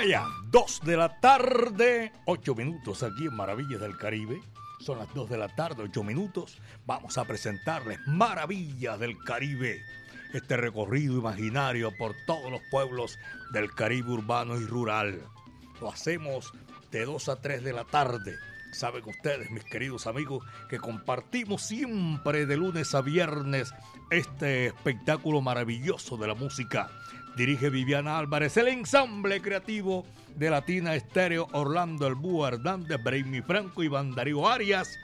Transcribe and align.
Vaya, 0.00 0.28
2 0.44 0.82
de 0.84 0.96
la 0.96 1.18
tarde, 1.18 2.12
8 2.26 2.54
minutos 2.54 3.02
aquí 3.02 3.26
en 3.26 3.34
Maravillas 3.34 3.80
del 3.80 3.98
Caribe. 3.98 4.40
Son 4.78 4.96
las 4.96 5.12
2 5.12 5.28
de 5.28 5.38
la 5.38 5.48
tarde, 5.48 5.82
8 5.82 6.04
minutos. 6.04 6.62
Vamos 6.86 7.18
a 7.18 7.24
presentarles 7.24 7.98
Maravillas 8.06 8.96
del 9.00 9.18
Caribe. 9.18 9.82
Este 10.32 10.56
recorrido 10.56 11.18
imaginario 11.18 11.90
por 11.98 12.14
todos 12.28 12.48
los 12.48 12.60
pueblos 12.70 13.18
del 13.52 13.74
Caribe 13.74 14.12
urbano 14.12 14.56
y 14.56 14.66
rural. 14.66 15.20
Lo 15.80 15.90
hacemos 15.90 16.52
de 16.92 17.04
2 17.04 17.28
a 17.28 17.40
3 17.40 17.64
de 17.64 17.72
la 17.72 17.82
tarde. 17.82 18.36
Saben 18.70 19.02
ustedes, 19.04 19.50
mis 19.50 19.64
queridos 19.64 20.06
amigos, 20.06 20.44
que 20.68 20.78
compartimos 20.78 21.62
siempre 21.62 22.46
de 22.46 22.56
lunes 22.56 22.94
a 22.94 23.00
viernes 23.00 23.74
este 24.10 24.66
espectáculo 24.66 25.40
maravilloso 25.40 26.16
de 26.16 26.28
la 26.28 26.34
música 26.36 26.88
Dirige 27.38 27.70
Viviana 27.70 28.18
Álvarez, 28.18 28.56
el 28.56 28.66
ensamble 28.66 29.40
creativo 29.40 30.04
de 30.34 30.50
Latina 30.50 30.96
Estéreo, 30.96 31.46
Orlando 31.52 32.08
El 32.08 32.16
Búho 32.16 32.48
Hernández, 32.48 33.00
Brainy 33.00 33.42
Franco 33.42 33.84
y 33.84 33.88
Darío 33.88 34.48
Arias, 34.48 34.98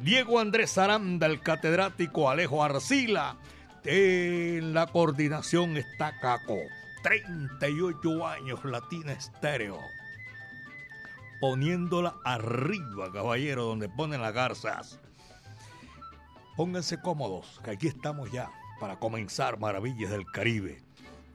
Diego 0.00 0.40
Andrés 0.40 0.76
Aranda, 0.78 1.28
el 1.28 1.40
catedrático 1.40 2.28
Alejo 2.28 2.64
Arcila. 2.64 3.36
En 3.84 4.74
la 4.74 4.88
coordinación 4.88 5.76
está 5.76 6.18
Caco. 6.18 6.58
38 7.04 8.26
años 8.26 8.64
Latina 8.64 9.12
Estéreo. 9.12 9.78
Poniéndola 11.40 12.16
arriba, 12.24 13.12
caballero, 13.12 13.62
donde 13.62 13.88
ponen 13.88 14.22
las 14.22 14.34
garzas. 14.34 14.98
Pónganse 16.56 17.00
cómodos, 17.00 17.60
que 17.62 17.70
aquí 17.70 17.86
estamos 17.86 18.32
ya 18.32 18.50
para 18.80 18.98
comenzar 18.98 19.60
Maravillas 19.60 20.10
del 20.10 20.26
Caribe 20.26 20.85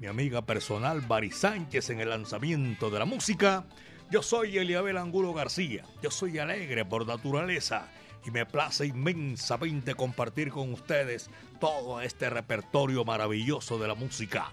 mi 0.02 0.08
amiga 0.08 0.42
personal 0.42 1.02
Bari 1.02 1.30
Sánchez 1.30 1.92
en 1.92 2.00
el 2.00 2.10
lanzamiento 2.10 2.90
de 2.90 2.98
la 2.98 3.06
música. 3.06 3.66
Yo 4.10 4.24
soy 4.24 4.58
Eliabel 4.58 4.98
Angulo 4.98 5.32
García, 5.32 5.86
yo 6.02 6.10
soy 6.10 6.40
alegre 6.40 6.84
por 6.86 7.06
naturaleza 7.06 7.88
y 8.26 8.32
me 8.32 8.48
place 8.48 8.88
inmensamente 8.88 9.94
compartir 9.94 10.50
con 10.50 10.74
ustedes 10.74 11.30
todo 11.60 12.02
este 12.02 12.32
repertorio 12.32 13.06
maravilloso 13.06 13.78
de 13.78 13.88
la 13.88 13.94
música. 13.94 14.50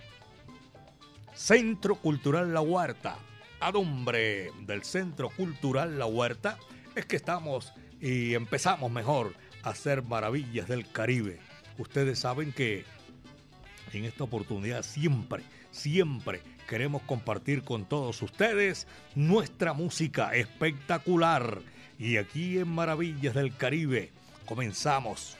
Centro 1.32 1.94
Cultural 1.94 2.52
La 2.52 2.60
Huerta. 2.60 3.16
A 3.60 3.72
nombre 3.72 4.52
del 4.66 4.84
Centro 4.84 5.30
Cultural 5.30 5.98
La 5.98 6.04
Huerta 6.04 6.58
es 6.94 7.06
que 7.06 7.16
estamos 7.16 7.72
y 8.02 8.34
empezamos 8.34 8.92
mejor 8.92 9.32
a 9.62 9.70
hacer 9.70 10.02
maravillas 10.02 10.68
del 10.68 10.92
Caribe. 10.92 11.40
Ustedes 11.78 12.18
saben 12.18 12.52
que 12.52 12.84
en 13.92 14.04
esta 14.04 14.24
oportunidad 14.24 14.82
siempre, 14.82 15.42
siempre 15.70 16.42
queremos 16.68 17.02
compartir 17.02 17.62
con 17.62 17.86
todos 17.86 18.20
ustedes 18.22 18.86
nuestra 19.14 19.72
música 19.72 20.34
espectacular. 20.34 21.60
Y 21.98 22.16
aquí 22.16 22.58
en 22.58 22.68
Maravillas 22.68 23.34
del 23.34 23.56
Caribe 23.56 24.12
comenzamos 24.46 25.36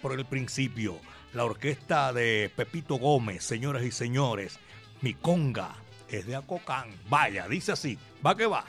por 0.00 0.18
el 0.18 0.24
principio. 0.24 0.98
La 1.32 1.44
orquesta 1.44 2.12
de 2.12 2.50
Pepito 2.54 2.96
Gómez, 2.96 3.44
señoras 3.44 3.82
y 3.84 3.90
señores, 3.90 4.58
mi 5.00 5.14
conga 5.14 5.74
es 6.08 6.26
de 6.26 6.36
Acocán. 6.36 6.90
Vaya, 7.08 7.48
dice 7.48 7.72
así, 7.72 7.98
va 8.24 8.36
que 8.36 8.46
va. 8.46 8.64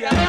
Parece 0.00 0.27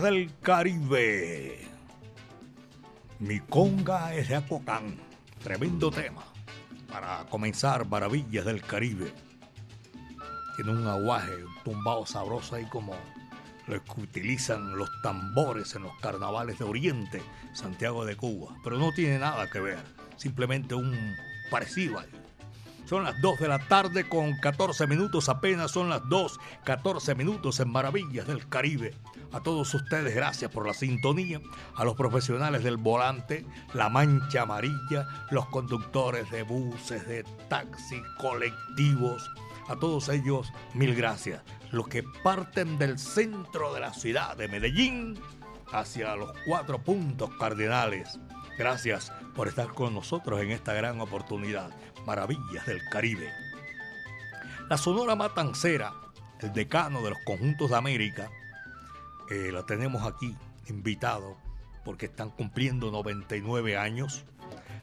Del 0.00 0.32
Caribe. 0.42 1.56
Mi 3.20 3.38
conga 3.38 4.12
es 4.12 4.28
de 4.28 4.34
Acocán. 4.34 4.98
Tremendo 5.40 5.88
tema. 5.88 6.24
Para 6.90 7.24
comenzar, 7.26 7.86
Maravillas 7.86 8.44
del 8.44 8.60
Caribe. 8.60 9.14
Tiene 10.56 10.72
un 10.72 10.86
aguaje, 10.88 11.36
un 11.36 11.62
tumbado 11.62 12.04
sabroso 12.06 12.56
ahí 12.56 12.64
como 12.66 12.96
lo 13.68 13.84
que 13.84 14.00
utilizan 14.00 14.76
los 14.76 14.90
tambores 15.00 15.76
en 15.76 15.84
los 15.84 15.96
carnavales 16.00 16.58
de 16.58 16.64
Oriente, 16.64 17.22
Santiago 17.52 18.04
de 18.04 18.16
Cuba. 18.16 18.56
Pero 18.64 18.78
no 18.78 18.90
tiene 18.92 19.20
nada 19.20 19.48
que 19.48 19.60
ver. 19.60 19.78
Simplemente 20.16 20.74
un 20.74 21.14
parecido. 21.52 22.02
Son 22.84 23.04
las 23.04 23.20
2 23.22 23.38
de 23.38 23.48
la 23.48 23.60
tarde 23.60 24.08
con 24.08 24.36
14 24.38 24.88
minutos, 24.88 25.28
apenas 25.28 25.70
son 25.70 25.88
las 25.88 26.06
2, 26.08 26.40
14 26.64 27.14
minutos 27.14 27.60
en 27.60 27.70
Maravillas 27.70 28.26
del 28.26 28.48
Caribe. 28.48 28.92
A 29.34 29.40
todos 29.40 29.74
ustedes, 29.74 30.14
gracias 30.14 30.48
por 30.48 30.64
la 30.64 30.74
sintonía. 30.74 31.40
A 31.74 31.84
los 31.84 31.96
profesionales 31.96 32.62
del 32.62 32.76
volante, 32.76 33.44
la 33.72 33.88
mancha 33.88 34.42
amarilla, 34.42 35.08
los 35.32 35.46
conductores 35.46 36.30
de 36.30 36.44
buses, 36.44 37.04
de 37.08 37.24
taxis, 37.48 38.00
colectivos. 38.20 39.28
A 39.66 39.74
todos 39.74 40.08
ellos, 40.08 40.52
mil 40.74 40.94
gracias. 40.94 41.42
Los 41.72 41.88
que 41.88 42.04
parten 42.22 42.78
del 42.78 42.96
centro 42.96 43.74
de 43.74 43.80
la 43.80 43.92
ciudad 43.92 44.36
de 44.36 44.46
Medellín 44.46 45.18
hacia 45.72 46.14
los 46.14 46.32
cuatro 46.46 46.78
puntos 46.78 47.30
cardinales. 47.36 48.20
Gracias 48.56 49.10
por 49.34 49.48
estar 49.48 49.74
con 49.74 49.94
nosotros 49.94 50.40
en 50.42 50.52
esta 50.52 50.74
gran 50.74 51.00
oportunidad. 51.00 51.70
Maravillas 52.06 52.66
del 52.66 52.80
Caribe. 52.88 53.32
La 54.70 54.78
Sonora 54.78 55.16
Matancera, 55.16 55.92
el 56.38 56.52
decano 56.52 57.02
de 57.02 57.10
los 57.10 57.18
conjuntos 57.26 57.70
de 57.70 57.76
América, 57.76 58.30
eh, 59.30 59.50
la 59.52 59.64
tenemos 59.64 60.06
aquí 60.06 60.36
invitado 60.68 61.36
porque 61.84 62.06
están 62.06 62.30
cumpliendo 62.30 62.90
99 62.90 63.76
años. 63.76 64.24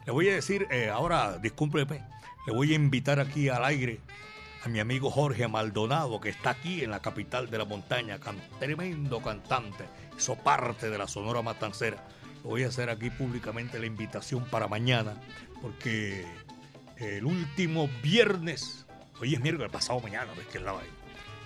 Le 0.06 0.12
voy 0.12 0.30
a 0.30 0.36
decir, 0.36 0.68
eh, 0.72 0.90
ahora, 0.90 1.38
discúlpeme, 1.38 2.04
le 2.46 2.54
voy 2.54 2.74
a 2.74 2.76
invitar 2.76 3.20
aquí 3.20 3.50
al 3.50 3.64
aire 3.66 4.00
a 4.64 4.70
mi 4.70 4.80
amigo 4.80 5.10
Jorge 5.10 5.48
Maldonado, 5.48 6.22
que 6.22 6.30
está 6.30 6.52
aquí 6.52 6.84
en 6.84 6.92
la 6.92 7.02
capital 7.02 7.50
de 7.50 7.58
la 7.58 7.66
montaña, 7.66 8.20
tremendo 8.60 9.22
cantante, 9.22 9.86
hizo 10.16 10.36
parte 10.36 10.90
de 10.90 10.98
la 10.98 11.08
Sonora 11.08 11.42
Matancera. 11.42 12.08
Le 12.44 12.50
voy 12.50 12.64
a 12.64 12.68
hacer 12.68 12.90
aquí 12.90 13.10
públicamente 13.10 13.80
la 13.80 13.88
invitación 13.88 14.46
para 14.46 14.68
mañana, 14.68 15.16
porque 15.62 16.26
el 16.98 17.26
último 17.26 17.90
viernes, 18.04 18.86
hoy 19.20 19.34
es 19.34 19.42
miércoles, 19.42 19.72
pasado 19.72 20.00
mañana, 20.00 20.32
ves 20.38 20.48
es 20.54 20.62
la 20.62 20.74
vaina. 20.74 20.94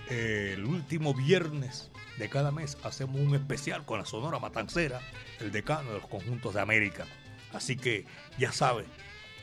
El 0.09 0.65
último 0.65 1.13
viernes 1.13 1.89
de 2.17 2.29
cada 2.29 2.51
mes 2.51 2.77
hacemos 2.83 3.19
un 3.19 3.35
especial 3.35 3.85
con 3.85 3.99
la 3.99 4.05
Sonora 4.05 4.39
Matancera, 4.39 5.01
el 5.39 5.51
decano 5.51 5.91
de 5.91 5.99
los 5.99 6.07
conjuntos 6.07 6.53
de 6.53 6.61
América. 6.61 7.05
Así 7.53 7.75
que 7.75 8.05
ya 8.37 8.51
sabe, 8.51 8.85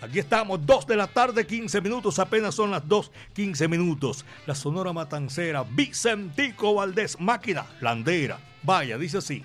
aquí 0.00 0.18
estamos, 0.18 0.64
2 0.64 0.86
de 0.86 0.96
la 0.96 1.06
tarde, 1.06 1.46
15 1.46 1.80
minutos, 1.80 2.18
apenas 2.18 2.54
son 2.54 2.70
las 2.70 2.86
2, 2.86 3.10
15 3.34 3.68
minutos. 3.68 4.24
La 4.46 4.54
Sonora 4.54 4.92
Matancera, 4.92 5.64
Vicentico 5.64 6.74
Valdés, 6.74 7.18
máquina, 7.20 7.66
landera. 7.80 8.38
Vaya, 8.62 8.98
dice 8.98 9.18
así. 9.18 9.44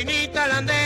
Landera. 0.00 0.10
maquinita 0.10 0.46
landera. 0.48 0.79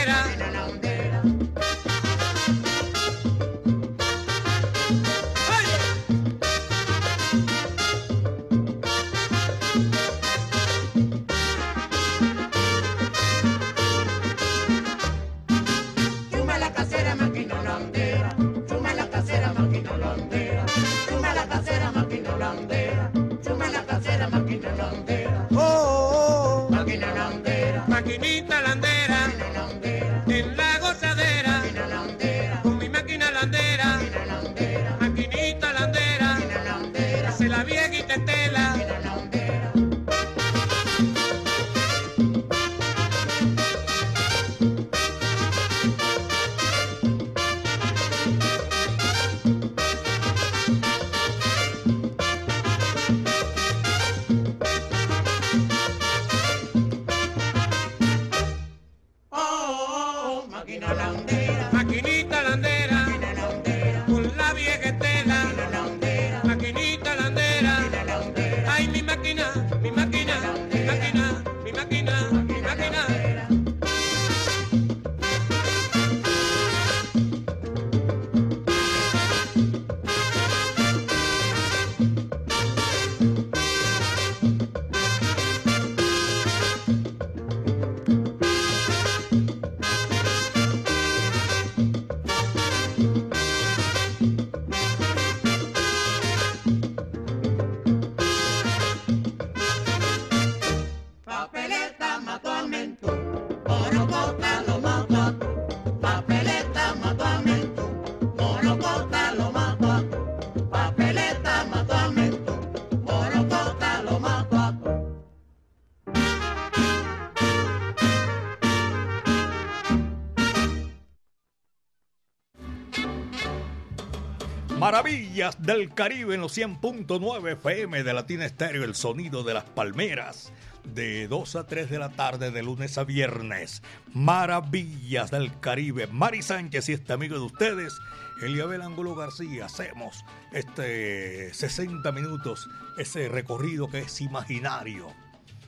Maravillas 125.35 125.61
del 125.65 125.93
Caribe 125.93 126.35
en 126.35 126.39
los 126.39 126.57
100.9 126.57 127.51
FM 127.51 128.03
de 128.03 128.13
Latina 128.13 128.45
Estéreo, 128.45 128.85
el 128.85 128.95
sonido 128.95 129.43
de 129.43 129.53
las 129.53 129.65
palmeras. 129.65 130.53
De 130.85 131.27
2 131.27 131.57
a 131.57 131.67
3 131.67 131.89
de 131.89 131.99
la 131.99 132.07
tarde, 132.07 132.51
de 132.51 132.63
lunes 132.63 132.97
a 132.97 133.03
viernes. 133.03 133.83
Maravillas 134.13 135.31
del 135.31 135.59
Caribe. 135.59 136.07
Mari 136.07 136.41
Sánchez 136.41 136.87
y 136.87 136.93
este 136.93 137.11
amigo 137.11 137.35
de 137.35 137.41
ustedes, 137.41 137.99
Eliabel 138.41 138.81
Angulo 138.81 139.13
García. 139.13 139.65
Hacemos 139.65 140.23
este 140.53 141.53
60 141.53 142.09
minutos, 142.13 142.69
ese 142.97 143.27
recorrido 143.27 143.89
que 143.89 144.03
es 144.03 144.21
imaginario. 144.21 145.07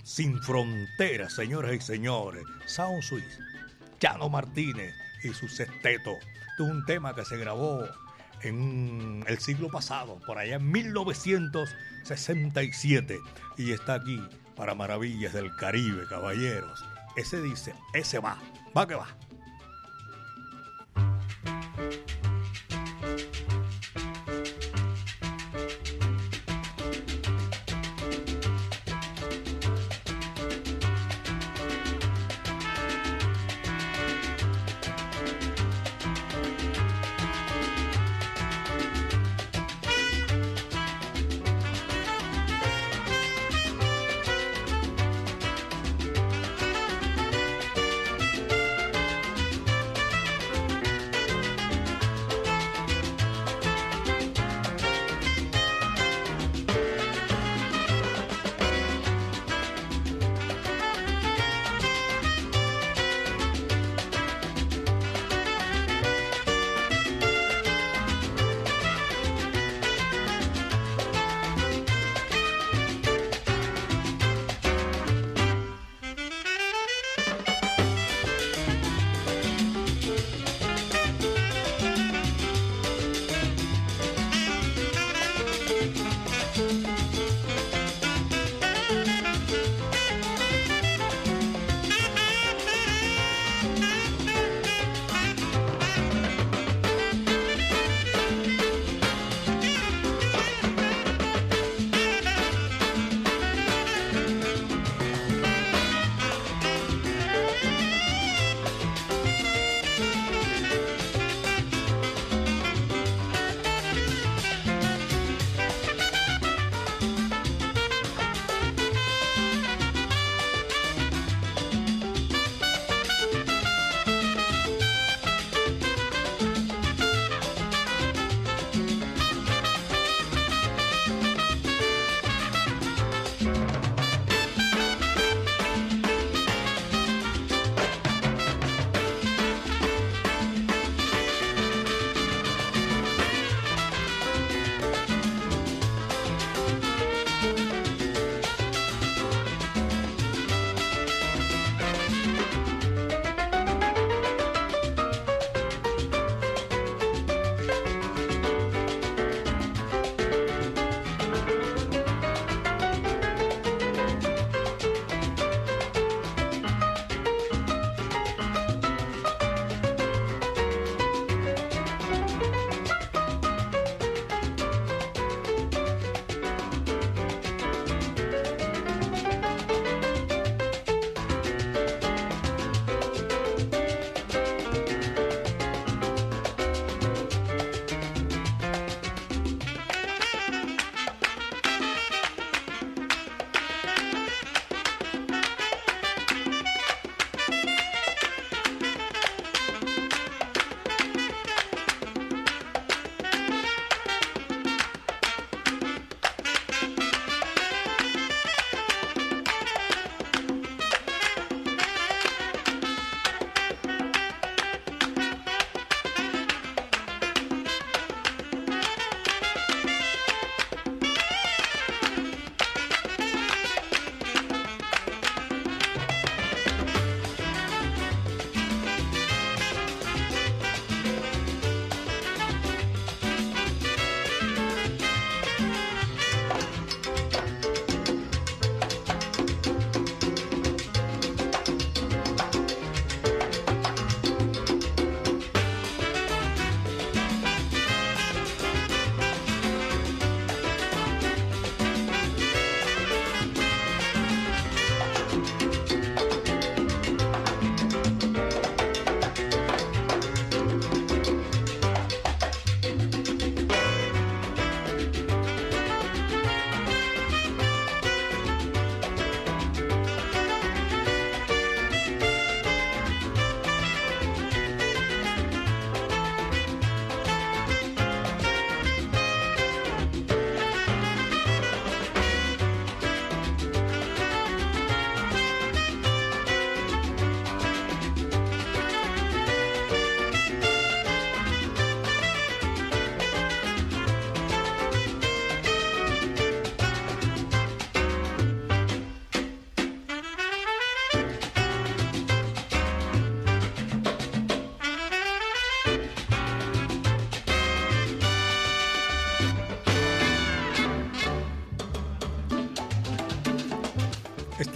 Sin 0.01 0.41
fronteras, 0.43 1.33
señoras 1.33 1.75
y 1.75 1.81
señores. 1.81 2.43
Sound 2.67 3.03
Swiss, 3.03 3.37
Chano 3.99 4.29
Martínez 4.29 4.95
y 5.25 5.33
su 5.33 5.49
sexteto. 5.49 6.13
Es 6.53 6.59
un 6.61 6.85
tema 6.85 7.13
que 7.13 7.25
se 7.25 7.35
grabó 7.35 7.85
en 8.43 9.23
el 9.27 9.39
siglo 9.39 9.69
pasado, 9.69 10.19
por 10.25 10.37
allá 10.37 10.55
en 10.55 10.71
1967, 10.71 13.19
y 13.57 13.71
está 13.71 13.95
aquí 13.95 14.21
para 14.55 14.75
Maravillas 14.75 15.33
del 15.33 15.53
Caribe, 15.55 16.05
caballeros. 16.07 16.85
Ese 17.15 17.41
dice, 17.41 17.73
ese 17.93 18.19
va, 18.19 18.37
va 18.75 18.87
que 18.87 18.95
va. 18.95 19.07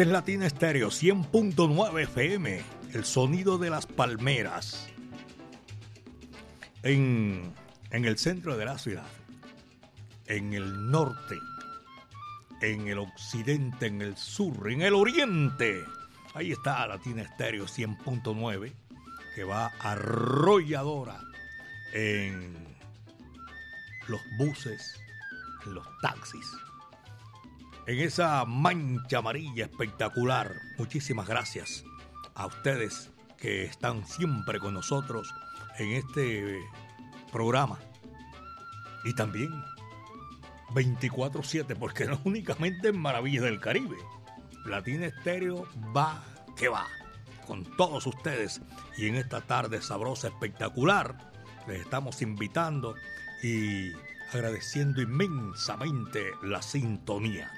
Este 0.01 0.09
es 0.09 0.13
Latina 0.13 0.47
Estéreo 0.47 0.87
100.9 0.87 2.01
FM, 2.01 2.59
el 2.95 3.05
sonido 3.05 3.59
de 3.59 3.69
las 3.69 3.85
palmeras. 3.85 4.89
En, 6.81 7.53
el 7.91 8.17
centro 8.17 8.57
de 8.57 8.65
la 8.65 8.79
ciudad, 8.79 9.05
en 10.25 10.55
el 10.55 10.89
norte, 10.89 11.35
en 12.63 12.87
el 12.87 12.97
occidente, 12.97 13.85
en 13.85 14.01
el 14.01 14.17
sur, 14.17 14.71
en 14.71 14.81
el 14.81 14.95
oriente. 14.95 15.83
Ahí 16.33 16.51
está 16.51 16.87
Latina 16.87 17.21
Estéreo 17.21 17.65
100.9, 17.65 18.73
que 19.35 19.43
va 19.43 19.67
arrolladora 19.81 21.21
en 21.93 22.55
los 24.07 24.21
buses, 24.39 24.99
en 25.67 25.75
los 25.75 25.85
taxis, 26.01 26.47
en 27.87 27.99
esa 27.99 28.45
mancha 28.45 29.19
amarilla 29.19 29.65
espectacular. 29.65 30.53
Muchísimas 30.77 31.27
gracias 31.27 31.83
a 32.35 32.45
ustedes 32.45 33.11
que 33.37 33.65
están 33.65 34.05
siempre 34.05 34.59
con 34.59 34.73
nosotros 34.73 35.33
en 35.79 35.93
este 35.93 36.59
programa. 37.31 37.79
Y 39.03 39.13
también 39.15 39.51
24-7, 40.73 41.75
porque 41.77 42.05
no 42.05 42.19
únicamente 42.23 42.89
en 42.89 42.99
Maravillas 42.99 43.43
del 43.43 43.59
Caribe. 43.59 43.97
Latina 44.65 45.07
Estéreo 45.07 45.67
va 45.95 46.23
que 46.55 46.69
va 46.69 46.85
con 47.47 47.63
todos 47.75 48.05
ustedes 48.05 48.61
y 48.97 49.07
en 49.07 49.15
esta 49.15 49.41
tarde 49.41 49.81
sabrosa, 49.81 50.27
espectacular, 50.27 51.17
les 51.67 51.81
estamos 51.81 52.21
invitando 52.21 52.95
y 53.43 53.91
agradeciendo 54.31 55.01
inmensamente 55.01 56.31
la 56.43 56.61
sintonía. 56.61 57.51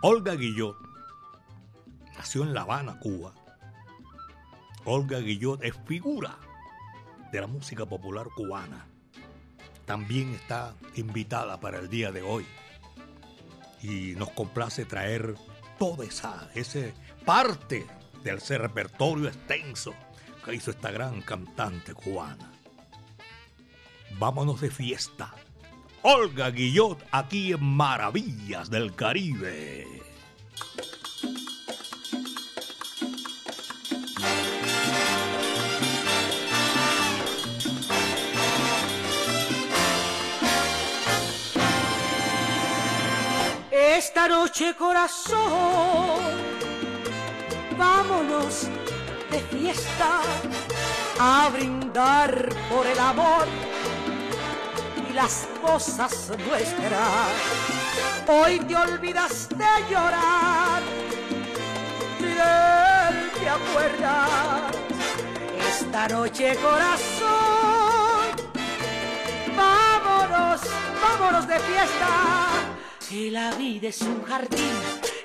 Olga 0.00 0.36
Guillot 0.36 0.76
nació 2.16 2.44
en 2.44 2.54
La 2.54 2.60
Habana, 2.60 3.00
Cuba. 3.00 3.34
Olga 4.84 5.18
Guillot 5.18 5.64
es 5.64 5.74
figura 5.86 6.38
de 7.32 7.40
la 7.40 7.48
música 7.48 7.84
popular 7.84 8.28
cubana. 8.36 8.86
También 9.86 10.34
está 10.34 10.72
invitada 10.94 11.58
para 11.58 11.80
el 11.80 11.88
día 11.88 12.12
de 12.12 12.22
hoy. 12.22 12.46
Y 13.82 14.14
nos 14.14 14.30
complace 14.30 14.84
traer 14.84 15.34
toda 15.80 16.04
esa 16.04 16.48
ese 16.54 16.94
parte 17.24 17.84
del 18.22 18.36
ese 18.36 18.56
repertorio 18.56 19.26
extenso 19.26 19.94
que 20.44 20.54
hizo 20.54 20.70
esta 20.70 20.92
gran 20.92 21.22
cantante 21.22 21.92
cubana. 21.92 22.52
Vámonos 24.16 24.60
de 24.60 24.70
fiesta. 24.70 25.34
Olga 26.10 26.50
Guillot 26.50 27.04
aquí 27.12 27.52
en 27.52 27.62
Maravillas 27.62 28.70
del 28.70 28.94
Caribe. 28.94 29.86
Esta 43.70 44.28
noche 44.28 44.74
corazón, 44.78 45.36
vámonos 47.76 48.66
de 49.30 49.40
fiesta 49.54 50.22
a 51.20 51.50
brindar 51.52 52.48
por 52.70 52.86
el 52.86 52.98
amor 52.98 53.67
las 55.18 55.48
cosas 55.60 56.30
nuestras. 56.46 57.32
Hoy 58.28 58.60
te 58.60 58.76
olvidas 58.76 59.48
de 59.48 59.72
llorar, 59.90 60.80
de 62.20 62.30
él 62.30 63.30
te 63.40 63.48
acuerdas. 63.48 64.70
Esta 65.70 66.06
noche 66.06 66.56
corazón, 66.62 68.28
vámonos, 69.56 70.60
vámonos 71.02 71.48
de 71.48 71.58
fiesta. 71.58 72.10
Que 73.08 73.32
la 73.32 73.50
vida 73.56 73.88
es 73.88 74.00
un 74.02 74.22
jardín 74.22 74.76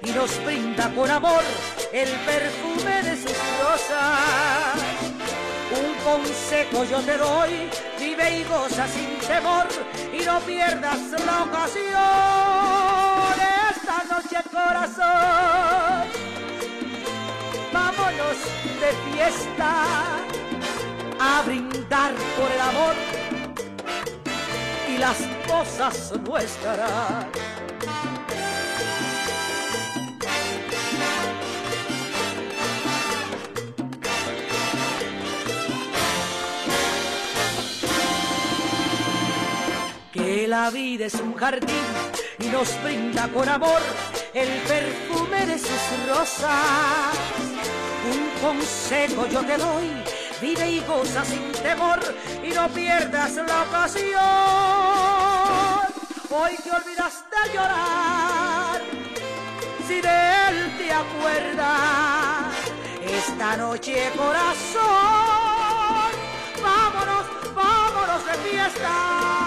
y 0.02 0.10
nos 0.10 0.44
brinda 0.44 0.92
con 0.96 1.12
amor 1.12 1.44
el 1.92 2.10
perfume 2.32 3.04
de 3.04 3.16
sus 3.16 3.38
rosas. 3.62 4.23
Un 5.74 5.94
consejo 6.04 6.84
yo 6.86 7.00
te 7.02 7.18
doy, 7.18 7.70
vive 8.00 8.40
y 8.40 8.44
goza 8.44 8.88
sin 8.88 9.18
temor 9.28 9.68
y 10.14 10.24
no 10.24 10.40
pierdas 10.42 11.00
la 11.26 11.44
ocasión. 11.44 11.94
Esta 13.72 14.04
noche 14.10 14.38
corazón, 14.52 16.08
vámonos 17.74 18.38
de 18.82 19.12
fiesta 19.12 19.72
a 21.20 21.42
brindar 21.44 22.14
por 22.38 22.52
el 22.52 22.62
amor 22.62 22.96
y 24.90 24.98
las 24.98 25.18
cosas 25.48 26.14
nuestras. 26.28 27.63
La 40.54 40.70
vida 40.70 41.08
es 41.08 41.16
un 41.16 41.34
jardín 41.34 41.88
y 42.38 42.46
nos 42.46 42.70
brinda 42.84 43.28
con 43.30 43.50
amor 43.50 43.82
el 44.36 44.50
perfume 44.74 45.48
de 45.48 45.58
sus 45.58 45.84
rosas. 46.08 47.18
Un 48.14 48.24
consejo 48.40 49.26
yo 49.26 49.42
te 49.44 49.58
doy, 49.58 49.90
vive 50.40 50.70
y 50.70 50.80
goza 50.82 51.26
sin 51.26 51.52
temor 51.54 52.00
y 52.48 52.50
no 52.54 52.70
pierdas 52.70 53.34
la 53.34 53.64
ocasión. 53.64 54.22
Hoy 56.30 56.56
te 56.64 56.70
olvidas 56.70 57.16
de 57.34 57.54
llorar, 57.54 58.80
si 59.88 60.02
de 60.08 60.18
él 60.50 60.78
te 60.78 60.88
acuerdas, 61.04 62.54
esta 63.02 63.58
noche 63.58 64.12
corazón, 64.16 64.84
vámonos, 66.62 67.26
vámonos 67.56 68.22
de 68.28 68.34
fiesta. 68.48 69.43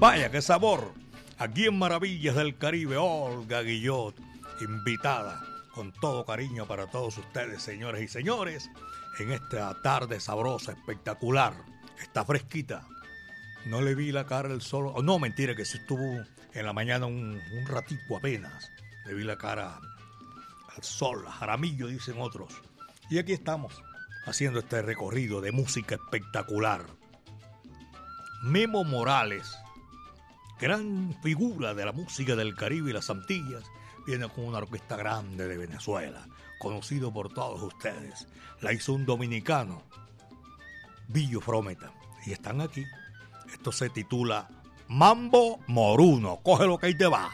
Vaya, 0.00 0.30
qué 0.30 0.40
sabor. 0.40 0.94
Aquí 1.36 1.66
en 1.66 1.78
Maravillas 1.78 2.34
del 2.34 2.56
Caribe, 2.56 2.96
Olga 2.96 3.60
Guillot, 3.60 4.14
invitada 4.62 5.44
con 5.74 5.92
todo 5.92 6.24
cariño 6.24 6.66
para 6.66 6.86
todos 6.86 7.18
ustedes, 7.18 7.62
señores 7.62 8.02
y 8.02 8.08
señores, 8.08 8.70
en 9.18 9.30
esta 9.30 9.74
tarde 9.82 10.18
sabrosa, 10.18 10.72
espectacular. 10.72 11.52
Está 12.00 12.24
fresquita. 12.24 12.88
No 13.66 13.82
le 13.82 13.94
vi 13.94 14.10
la 14.10 14.24
cara 14.24 14.48
del 14.48 14.62
sol. 14.62 14.90
Oh, 14.94 15.02
no, 15.02 15.18
mentira, 15.18 15.54
que 15.54 15.66
sí 15.66 15.76
estuvo 15.76 16.24
en 16.54 16.64
la 16.64 16.72
mañana 16.72 17.04
un, 17.04 17.38
ratico 17.66 18.16
apenas. 18.16 18.70
Le 19.04 19.12
vi 19.12 19.22
la 19.22 19.36
cara 19.36 19.80
al 20.74 20.82
sol, 20.82 21.26
a 21.28 21.30
Jaramillo, 21.30 21.88
dicen 21.88 22.14
otros. 22.18 22.54
Y 23.10 23.18
aquí 23.18 23.34
estamos, 23.34 23.82
haciendo 24.24 24.60
este 24.60 24.80
recorrido 24.80 25.42
de 25.42 25.52
música 25.52 25.96
espectacular. 25.96 26.86
Memo 28.42 28.82
Morales, 28.82 29.54
gran 30.60 31.16
figura 31.22 31.74
de 31.74 31.86
la 31.86 31.92
música 31.92 32.36
del 32.36 32.54
Caribe 32.54 32.90
y 32.90 32.92
las 32.92 33.08
Antillas, 33.08 33.64
viene 34.06 34.28
con 34.28 34.44
una 34.44 34.58
orquesta 34.58 34.94
grande 34.94 35.48
de 35.48 35.56
Venezuela, 35.56 36.26
conocido 36.58 37.12
por 37.12 37.32
todos 37.32 37.62
ustedes. 37.62 38.28
La 38.60 38.72
hizo 38.72 38.92
un 38.92 39.06
dominicano, 39.06 39.82
Billo 41.08 41.40
Frometa, 41.40 41.92
y 42.26 42.32
están 42.32 42.60
aquí. 42.60 42.84
Esto 43.50 43.72
se 43.72 43.88
titula 43.88 44.48
Mambo 44.88 45.60
Moruno. 45.66 46.40
Coge 46.42 46.66
lo 46.66 46.78
que 46.78 46.86
ahí 46.88 46.94
te 46.94 47.06
va. 47.06 47.30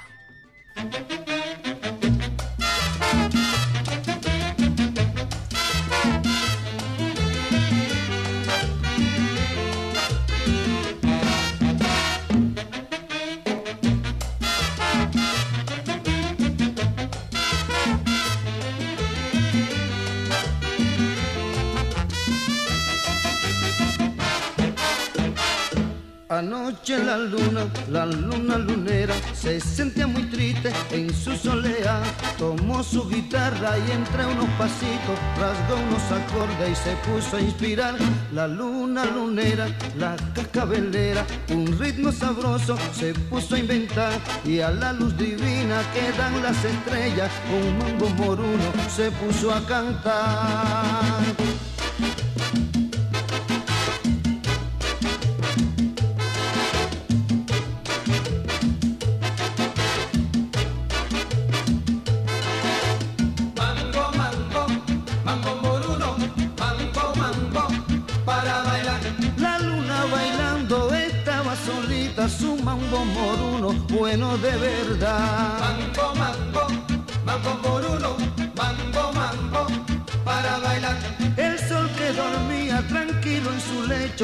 Luna, 27.27 27.67
la 27.91 28.07
luna 28.07 28.59
lunera, 28.59 29.15
se 29.35 29.61
sentía 29.61 30.07
muy 30.07 30.23
triste 30.25 30.73
en 30.91 31.12
su 31.12 31.37
soledad. 31.37 32.03
Tomó 32.39 32.83
su 32.83 33.09
guitarra 33.09 33.77
y 33.79 33.91
entre 33.91 34.27
unos 34.27 34.49
pasitos 34.59 35.19
rasgó 35.39 35.77
unos 35.77 36.03
acordes 36.12 36.71
y 36.71 36.75
se 36.77 36.97
puso 37.07 37.37
a 37.37 37.41
inspirar. 37.41 37.95
La 38.33 38.47
luna 38.47 39.05
lunera, 39.05 39.69
la 39.99 40.17
cascabelera, 40.35 41.27
un 41.51 41.79
ritmo 41.79 42.12
sabroso 42.12 42.77
se 42.93 43.15
puso 43.15 43.55
a 43.55 43.59
inventar 43.59 44.12
y 44.45 44.61
a 44.61 44.71
la 44.71 44.93
luz 44.93 45.17
divina 45.17 45.83
que 45.93 46.17
dan 46.17 46.43
las 46.43 46.65
estrellas, 46.65 47.31
un 47.53 47.79
mambo 47.79 48.09
moruno 48.11 48.73
se 48.95 49.11
puso 49.11 49.53
a 49.53 49.61
cantar. 49.67 51.56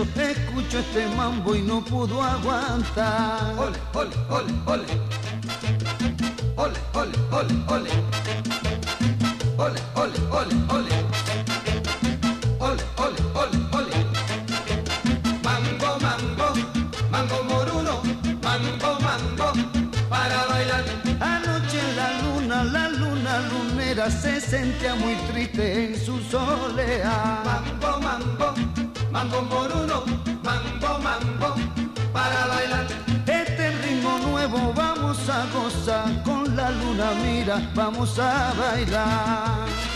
Escuchó 0.03 0.79
este 0.79 1.07
mambo 1.17 1.55
y 1.55 1.63
no 1.63 1.85
pudo 1.85 2.23
aguantar. 2.23 3.55
Ole, 3.59 3.79
ole, 3.95 4.17
ole, 4.29 4.53
ole. 4.67 4.87
Ole, 6.57 6.79
ole, 6.95 7.13
ole, 7.31 7.55
ole. 7.69 7.91
Ole, 9.59 9.81
ole, 9.95 10.19
ole, 10.31 10.55
ole. 10.69 10.93
Ole, 12.59 12.83
ole, 12.97 13.21
ole, 13.35 13.59
ole. 13.73 13.97
Mango, 15.43 15.99
mango, 16.01 16.49
mango 17.11 17.43
moruno, 17.45 18.03
mango, 18.43 19.01
mango, 19.01 19.53
para 20.09 20.47
bailar. 20.47 20.85
Anoche 21.21 21.81
la 21.97 22.09
luna, 22.23 22.65
la 22.65 22.89
luna 22.89 23.41
lunera 23.51 24.11
se 24.11 24.41
sentía 24.41 24.95
muy 24.97 25.15
triste 25.33 25.87
en 25.87 25.97
su 26.05 26.19
soledad. 26.31 27.45
Mambo, 27.45 27.71
mambo, 27.73 27.82
mambo 29.23 29.43
moruno, 29.43 30.05
mambo, 30.43 30.99
mambo, 30.99 31.55
para 32.13 32.47
bailar. 32.47 32.87
Este 33.27 33.71
ritmo 33.83 34.19
nuevo 34.19 34.73
vamos 34.75 35.19
a 35.29 35.47
gozar, 35.55 36.23
con 36.25 36.57
la 36.57 36.71
luna 36.71 37.13
mira, 37.23 37.71
vamos 37.75 38.19
a 38.19 38.53
bailar. 38.55 39.92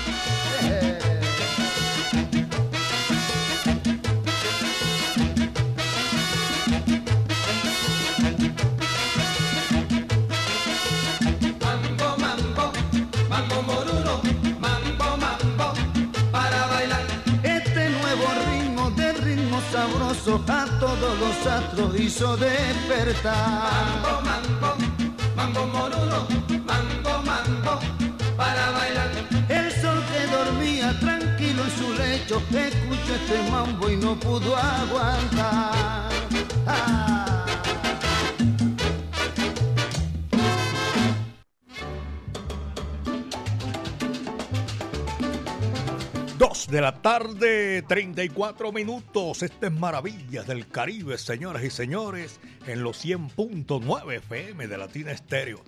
Sabroso 19.86 20.40
a 20.48 20.66
todos 20.80 21.18
los 21.18 21.46
astros 21.46 22.00
hizo 22.00 22.36
despertar. 22.36 23.34
Mambo, 24.02 24.20
mambo, 24.24 24.74
mambo 25.36 25.66
moruno, 25.66 26.26
mambo, 26.64 27.22
mambo, 27.24 27.80
para 28.36 28.70
bailar. 28.70 29.10
El 29.48 29.70
sol 29.80 30.02
que 30.12 30.26
dormía 30.26 30.98
tranquilo 31.00 31.62
en 31.64 31.70
su 31.78 31.92
lecho 31.94 32.42
escuchó 32.50 33.14
este 33.14 33.50
mambo 33.50 33.90
y 33.90 33.96
no 33.96 34.18
pudo 34.18 34.56
aguantar. 34.56 36.10
Ah. 36.66 37.15
De 46.68 46.80
la 46.80 47.00
tarde, 47.00 47.82
34 47.82 48.72
minutos. 48.72 49.44
Este 49.44 49.66
es 49.66 49.72
Maravillas 49.72 50.48
del 50.48 50.66
Caribe, 50.66 51.16
señoras 51.16 51.62
y 51.62 51.70
señores, 51.70 52.40
en 52.66 52.82
los 52.82 53.04
100.9 53.04 54.16
FM 54.16 54.66
de 54.66 54.76
Latina 54.76 55.12
Estéreo. 55.12 55.62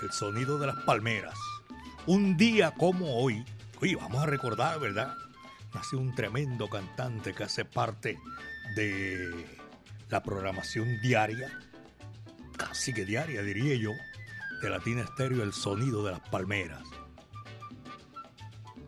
El 0.00 0.12
sonido 0.12 0.56
de 0.58 0.68
las 0.68 0.76
palmeras. 0.84 1.34
Un 2.06 2.36
día 2.36 2.70
como 2.70 3.16
hoy, 3.16 3.44
hoy 3.80 3.96
vamos 3.96 4.22
a 4.22 4.26
recordar, 4.26 4.78
¿verdad? 4.78 5.14
Nació 5.74 5.98
un 5.98 6.14
tremendo 6.14 6.68
cantante 6.68 7.34
que 7.34 7.42
hace 7.42 7.64
parte 7.64 8.16
de 8.76 9.46
la 10.08 10.22
programación 10.22 11.00
diaria, 11.02 11.50
casi 12.56 12.92
que 12.92 13.04
diaria 13.04 13.42
diría 13.42 13.74
yo, 13.74 13.90
de 14.62 14.70
Latina 14.70 15.02
Estéreo, 15.02 15.42
el 15.42 15.52
sonido 15.52 16.04
de 16.04 16.12
las 16.12 16.20
palmeras 16.20 16.84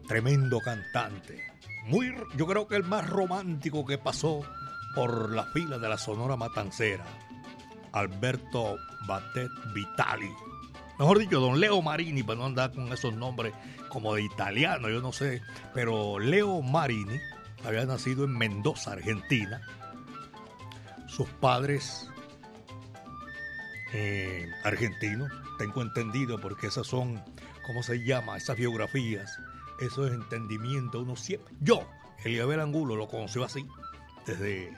tremendo 0.07 0.61
cantante. 0.61 1.56
Muy, 1.87 2.13
yo 2.37 2.47
creo 2.47 2.67
que 2.67 2.77
el 2.77 2.85
más 2.85 3.09
romántico 3.09 3.87
que 3.87 3.97
pasó 3.97 4.43
por 4.95 5.31
la 5.33 5.45
fila 5.45 5.79
de 5.79 5.89
la 5.89 5.99
Sonora 5.99 6.37
Matancera. 6.37 7.05
Alberto 7.93 8.77
Batet 9.07 9.51
Vitali. 9.73 10.31
Mejor 10.99 11.19
dicho, 11.19 11.39
don 11.39 11.61
Leo 11.61 11.81
Marini, 11.83 12.23
para 12.23 12.41
no 12.41 12.47
andar 12.47 12.73
con 12.73 12.93
esos 12.93 13.15
nombres 13.15 13.55
como 13.89 14.15
de 14.15 14.23
italiano, 14.23 14.89
yo 14.89 15.01
no 15.01 15.13
sé. 15.13 15.43
Pero 15.75 16.19
Leo 16.19 16.61
Marini 16.61 17.21
había 17.65 17.85
nacido 17.85 18.25
en 18.25 18.37
Mendoza, 18.37 18.93
Argentina. 18.93 19.61
Sus 21.07 21.29
padres 21.29 22.09
eh, 23.93 24.49
argentinos, 24.65 25.31
tengo 25.59 25.83
entendido, 25.83 26.41
porque 26.41 26.67
esas 26.67 26.87
son, 26.87 27.23
¿cómo 27.65 27.83
se 27.83 28.05
llama? 28.05 28.37
Esas 28.37 28.57
biografías 28.57 29.39
eso 29.81 30.07
es 30.07 30.13
entendimiento. 30.13 31.01
Uno 31.01 31.17
siempre. 31.17 31.55
Yo, 31.61 31.87
Eliabel 32.25 32.61
Angulo, 32.61 32.97
lo 32.97 33.09
conoció 33.09 33.45
así, 33.45 33.67
desde 34.27 34.73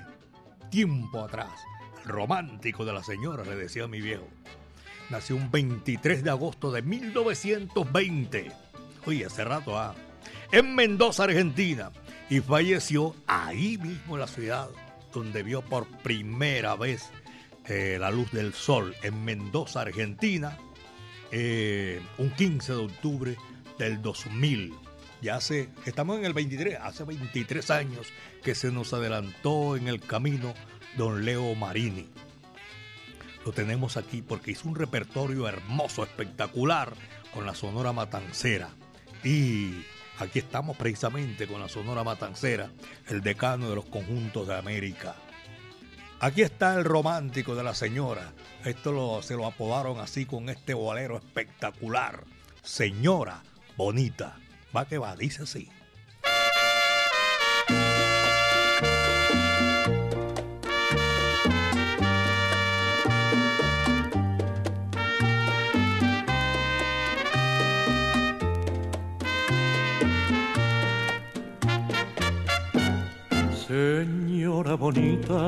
tiempo 0.70 1.24
atrás. 1.24 1.52
Romántico 2.04 2.84
de 2.84 2.92
la 2.92 3.02
señora, 3.02 3.44
le 3.44 3.56
decía 3.56 3.84
a 3.84 3.88
mi 3.88 4.00
viejo. 4.00 4.26
Nació 5.10 5.36
un 5.36 5.50
23 5.50 6.22
de 6.22 6.30
agosto 6.30 6.70
de 6.70 6.82
1920. 6.82 8.52
Oye, 9.06 9.26
hace 9.26 9.44
rato, 9.44 9.78
ah. 9.78 9.94
En 10.52 10.74
Mendoza, 10.74 11.24
Argentina. 11.24 11.90
Y 12.30 12.40
falleció 12.40 13.14
ahí 13.26 13.78
mismo 13.78 14.14
en 14.14 14.20
la 14.20 14.26
ciudad, 14.26 14.68
donde 15.12 15.42
vio 15.42 15.62
por 15.62 15.86
primera 15.86 16.76
vez 16.76 17.10
eh, 17.66 17.96
la 17.98 18.10
luz 18.10 18.30
del 18.32 18.52
sol, 18.52 18.94
en 19.02 19.24
Mendoza, 19.24 19.80
Argentina, 19.80 20.58
eh, 21.30 22.02
un 22.18 22.30
15 22.30 22.72
de 22.72 22.78
octubre 22.78 23.36
del 23.78 24.02
2000 24.02 24.74
ya 25.20 25.36
hace, 25.36 25.68
estamos 25.84 26.18
en 26.18 26.24
el 26.24 26.32
23, 26.32 26.78
hace 26.80 27.04
23 27.04 27.70
años 27.70 28.06
que 28.42 28.54
se 28.54 28.70
nos 28.70 28.92
adelantó 28.92 29.76
en 29.76 29.88
el 29.88 30.00
camino 30.00 30.54
don 30.96 31.24
Leo 31.24 31.54
Marini. 31.54 32.08
Lo 33.44 33.52
tenemos 33.52 33.96
aquí 33.96 34.22
porque 34.22 34.52
hizo 34.52 34.68
un 34.68 34.74
repertorio 34.74 35.48
hermoso, 35.48 36.02
espectacular, 36.04 36.92
con 37.32 37.46
la 37.46 37.54
Sonora 37.54 37.92
Matancera. 37.92 38.70
Y 39.24 39.84
aquí 40.18 40.38
estamos 40.38 40.76
precisamente 40.76 41.46
con 41.46 41.60
la 41.60 41.68
Sonora 41.68 42.04
Matancera, 42.04 42.70
el 43.08 43.20
decano 43.20 43.68
de 43.68 43.76
los 43.76 43.86
conjuntos 43.86 44.48
de 44.48 44.56
América. 44.56 45.16
Aquí 46.20 46.42
está 46.42 46.74
el 46.74 46.84
romántico 46.84 47.54
de 47.54 47.62
la 47.62 47.74
señora. 47.74 48.32
Esto 48.64 49.22
se 49.22 49.36
lo 49.36 49.46
apodaron 49.46 50.00
así 50.00 50.26
con 50.26 50.48
este 50.48 50.74
bolero 50.74 51.16
espectacular. 51.16 52.24
Señora 52.62 53.42
bonita. 53.76 54.36
Va 54.76 54.84
que 54.84 54.98
va, 54.98 55.16
dice 55.16 55.42
así. 55.42 55.68
Señora 73.66 74.74
bonita, 74.74 75.46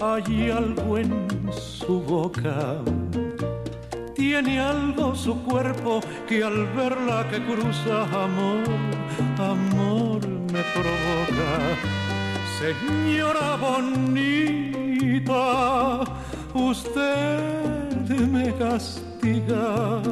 hay 0.00 0.50
algo 0.50 0.98
en 0.98 1.50
su 1.52 2.00
boca 2.02 2.82
tiene 4.22 4.60
algo 4.60 5.16
su 5.16 5.42
cuerpo 5.42 6.00
que 6.28 6.44
al 6.44 6.66
verla 6.76 7.26
que 7.28 7.44
cruza 7.44 8.04
amor, 8.04 8.62
amor 9.36 10.20
me 10.52 10.62
provoca. 10.76 11.52
Señora 12.60 13.56
bonita, 13.56 15.42
usted 16.54 18.08
me 18.36 18.54
castiga. 18.54 20.02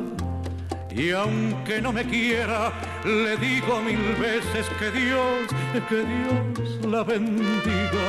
Y 0.91 1.13
aunque 1.13 1.81
no 1.81 1.93
me 1.93 2.05
quiera, 2.05 2.73
le 3.05 3.37
digo 3.37 3.81
mil 3.81 4.17
veces 4.19 4.67
que 4.81 4.91
Dios, 4.91 5.47
que 5.89 6.05
Dios 6.15 6.85
la 6.85 7.05
bendiga. 7.05 8.09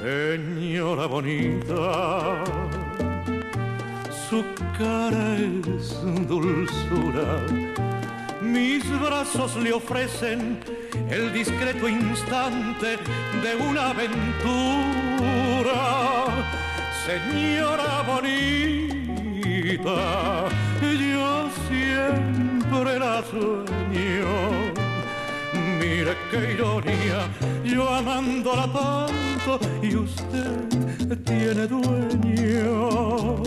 Señora 0.00 1.04
bonita, 1.04 2.44
su 4.28 4.44
cara 4.76 5.36
es 5.36 5.96
dulzura. 6.26 7.46
Mis 8.42 8.84
brazos 9.00 9.56
le 9.56 9.72
ofrecen 9.72 10.60
el 11.10 11.32
discreto 11.32 11.88
instante 11.88 12.98
de 13.42 13.56
una 13.56 13.90
aventura. 13.90 14.18
Señora 17.06 18.02
bonita, 18.06 18.88
yo 20.82 21.48
siempre 21.68 22.98
la 22.98 23.22
sueño. 23.30 24.30
Mire 25.80 26.14
qué 26.30 26.52
ironía, 26.52 27.28
yo 27.64 27.88
amándola 27.88 28.66
tanto 28.72 29.58
y 29.82 29.96
usted 29.96 31.18
tiene 31.24 31.66
dueño. 31.66 33.38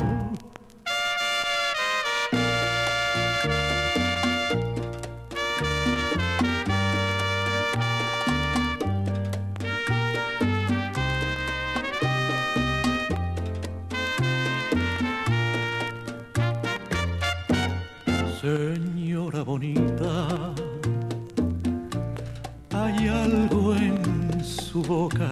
Señora 18.42 19.44
bonita, 19.44 20.56
hay 22.74 23.08
algo 23.08 23.76
en 23.76 24.44
su 24.44 24.82
boca, 24.82 25.30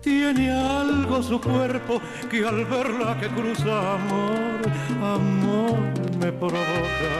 tiene 0.00 0.50
algo 0.50 1.22
su 1.22 1.38
cuerpo 1.38 2.00
que 2.30 2.46
al 2.46 2.64
verla 2.64 3.18
que 3.20 3.28
cruza 3.28 3.96
amor, 3.96 4.62
amor 5.02 5.78
me 6.18 6.32
provoca. 6.32 7.12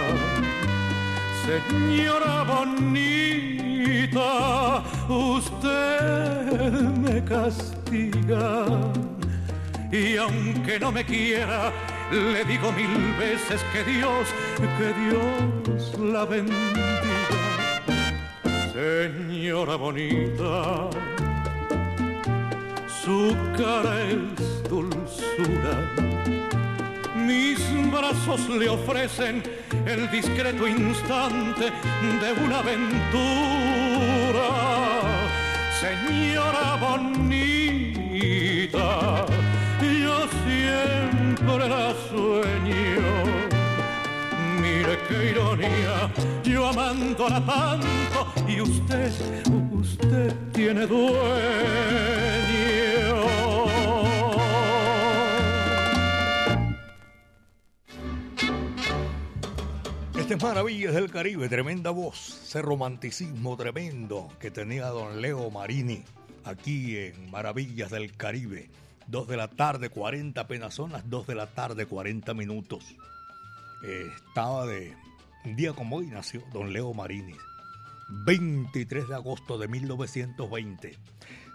Señora 1.44 2.44
bonita, 2.44 4.22
usted 5.10 6.72
me 7.04 7.22
castiga. 7.22 8.66
Y 9.92 10.16
aunque 10.16 10.80
no 10.80 10.90
me 10.90 11.04
quiera, 11.04 11.70
le 12.12 12.44
digo 12.44 12.70
mil 12.72 13.14
veces 13.18 13.64
que 13.72 13.82
Dios, 13.84 14.28
que 14.78 14.92
Dios 15.00 15.98
la 15.98 16.24
bendiga. 16.24 16.92
Señora 18.72 19.76
bonita, 19.76 20.90
su 23.02 23.34
cara 23.56 24.02
es 24.10 24.62
dulzura. 24.68 25.74
Mis 27.16 27.58
brazos 27.90 28.48
le 28.48 28.68
ofrecen 28.68 29.42
el 29.86 30.10
discreto 30.10 30.66
instante 30.66 31.70
de 32.20 32.32
una 32.44 32.58
aventura. 32.58 32.92
Señora 35.80 36.76
bonita, 36.80 38.06
la 41.46 41.94
sueño. 42.08 43.02
Mire 44.60 44.98
qué 45.08 45.30
ironía, 45.30 46.10
yo 46.44 46.66
amándola 46.68 47.44
tanto 47.44 48.32
y 48.48 48.60
usted, 48.60 49.12
usted 49.72 50.34
tiene 50.52 50.86
dueño. 50.86 51.12
Este 60.16 60.34
es 60.34 60.42
Maravillas 60.42 60.94
del 60.94 61.10
Caribe, 61.10 61.48
tremenda 61.48 61.90
voz, 61.90 62.40
ese 62.44 62.62
romanticismo 62.62 63.56
tremendo 63.56 64.28
que 64.38 64.50
tenía 64.50 64.86
don 64.86 65.20
Leo 65.20 65.50
Marini 65.50 66.04
aquí 66.44 66.96
en 66.96 67.30
Maravillas 67.30 67.90
del 67.90 68.16
Caribe. 68.16 68.70
Dos 69.12 69.28
de 69.28 69.36
la 69.36 69.48
tarde, 69.48 69.90
40 69.90 70.40
apenas 70.40 70.72
son 70.72 70.90
las 70.92 71.10
2 71.10 71.26
de 71.26 71.34
la 71.34 71.46
tarde, 71.46 71.84
40 71.84 72.32
minutos. 72.32 72.96
Eh, 73.82 74.10
estaba 74.16 74.64
de 74.64 74.96
un 75.44 75.54
día 75.54 75.74
como 75.74 75.96
hoy 75.96 76.06
nació 76.06 76.42
don 76.50 76.72
Leo 76.72 76.94
Marini, 76.94 77.34
23 78.24 79.08
de 79.08 79.14
agosto 79.14 79.58
de 79.58 79.68
1920. 79.68 80.96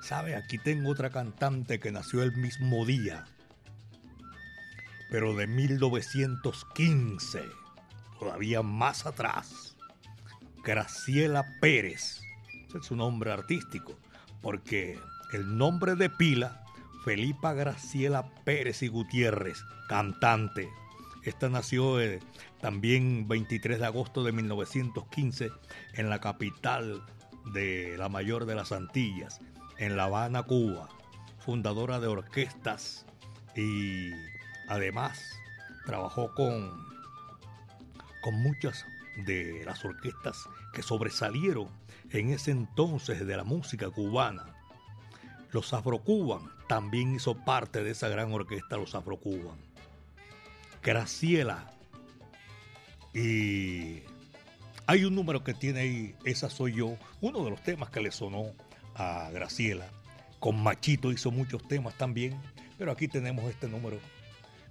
¿Sabe? 0.04 0.36
Aquí 0.36 0.60
tengo 0.60 0.92
otra 0.92 1.10
cantante 1.10 1.80
que 1.80 1.92
nació 1.92 2.22
el 2.22 2.32
mismo 2.38 2.86
día, 2.86 3.26
pero 5.10 5.34
de 5.34 5.48
1915, 5.48 7.42
todavía 8.20 8.62
más 8.62 9.08
atrás. 9.08 9.76
Graciela 10.64 11.44
Pérez, 11.60 12.22
es 12.78 12.86
su 12.86 12.96
nombre 12.96 13.32
artístico, 13.32 13.98
porque 14.44 15.00
el 15.34 15.58
nombre 15.58 15.96
de 15.96 16.12
pila, 16.12 16.64
Felipa 17.08 17.54
Graciela 17.54 18.28
Pérez 18.44 18.84
y 18.84 18.90
Gutiérrez, 18.90 19.64
cantante. 19.88 20.70
Esta 21.24 21.48
nació 21.48 22.02
eh, 22.02 22.20
también 22.60 23.30
23 23.30 23.80
de 23.80 23.86
agosto 23.86 24.26
de 24.26 24.34
1915 24.34 25.50
en 25.94 26.10
la 26.10 26.20
capital 26.20 27.02
de 27.54 27.96
la 27.98 28.10
mayor 28.10 28.46
de 28.46 28.56
las 28.56 28.74
Antillas, 28.74 29.40
en 29.78 29.96
La 29.96 30.04
Habana, 30.04 30.44
Cuba, 30.44 30.90
fundadora 31.40 32.02
de 32.02 32.08
orquestas 32.08 33.06
y 33.56 34.12
además 34.68 35.18
trabajó 35.86 36.34
con, 36.34 36.74
con 38.22 38.36
muchas 38.36 38.84
de 39.26 39.64
las 39.64 39.86
orquestas 39.86 40.44
que 40.74 40.84
sobresalieron 40.84 41.70
en 42.10 42.32
ese 42.32 42.52
entonces 42.52 43.26
de 43.26 43.38
la 43.38 43.46
música 43.46 43.90
cubana. 43.90 44.57
Los 45.52 45.74
Afrocuban 45.74 46.52
también 46.68 47.16
hizo 47.16 47.36
parte 47.36 47.84
de 47.84 47.92
esa 47.92 48.10
gran 48.10 48.32
orquesta, 48.34 48.78
los 48.78 48.96
Afrocuban. 48.96 49.58
Graciela. 50.84 51.72
Y 53.14 54.02
hay 54.86 55.06
un 55.06 55.16
número 55.16 55.44
que 55.44 55.54
tiene 55.54 55.80
ahí, 55.82 56.16
esa 56.24 56.50
soy 56.50 56.76
yo, 56.76 56.98
uno 57.22 57.44
de 57.44 57.50
los 57.50 57.62
temas 57.64 57.90
que 57.90 58.02
le 58.02 58.12
sonó 58.12 58.54
a 58.96 59.30
Graciela. 59.32 59.90
Con 60.40 60.62
Machito 60.62 61.12
hizo 61.12 61.32
muchos 61.32 61.68
temas 61.68 61.96
también, 61.96 62.40
pero 62.78 62.92
aquí 62.92 63.08
tenemos 63.08 63.46
este 63.46 63.68
número 63.68 64.00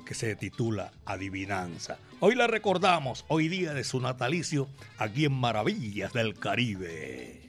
que 0.07 0.15
se 0.15 0.37
titula 0.37 0.93
Adivinanza. 1.05 1.99
Hoy 2.21 2.35
la 2.35 2.47
recordamos, 2.47 3.25
hoy 3.29 3.49
día 3.49 3.75
de 3.75 3.83
su 3.83 4.01
natalicio, 4.01 4.69
aquí 4.99 5.25
en 5.25 5.33
Maravillas 5.33 6.13
del 6.13 6.35
Caribe. 6.39 7.43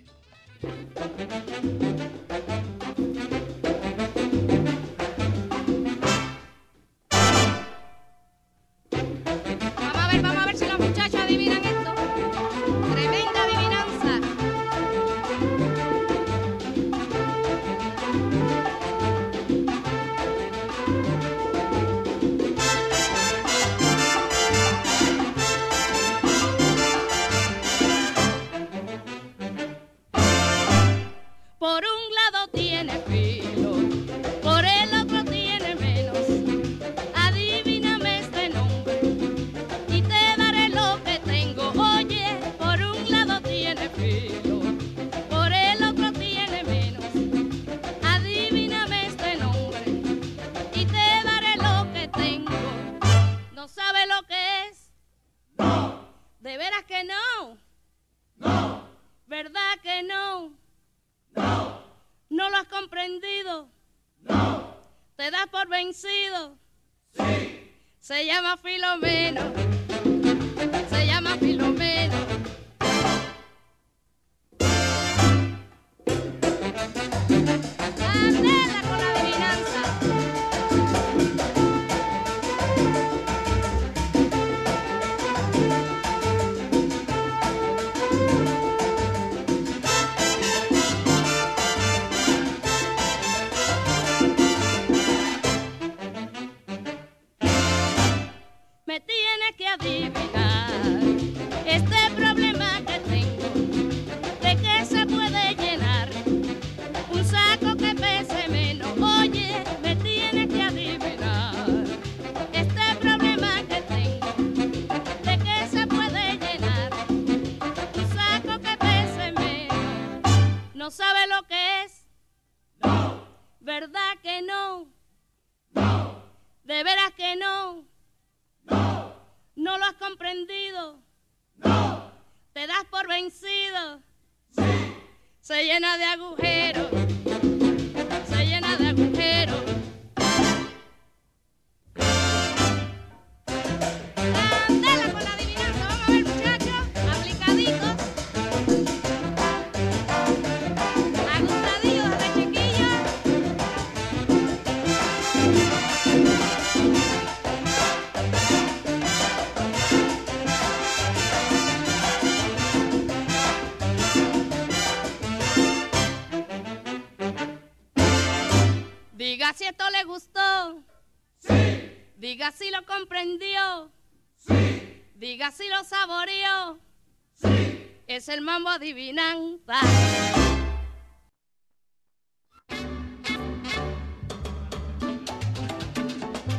Adivinanza. 178.77 179.73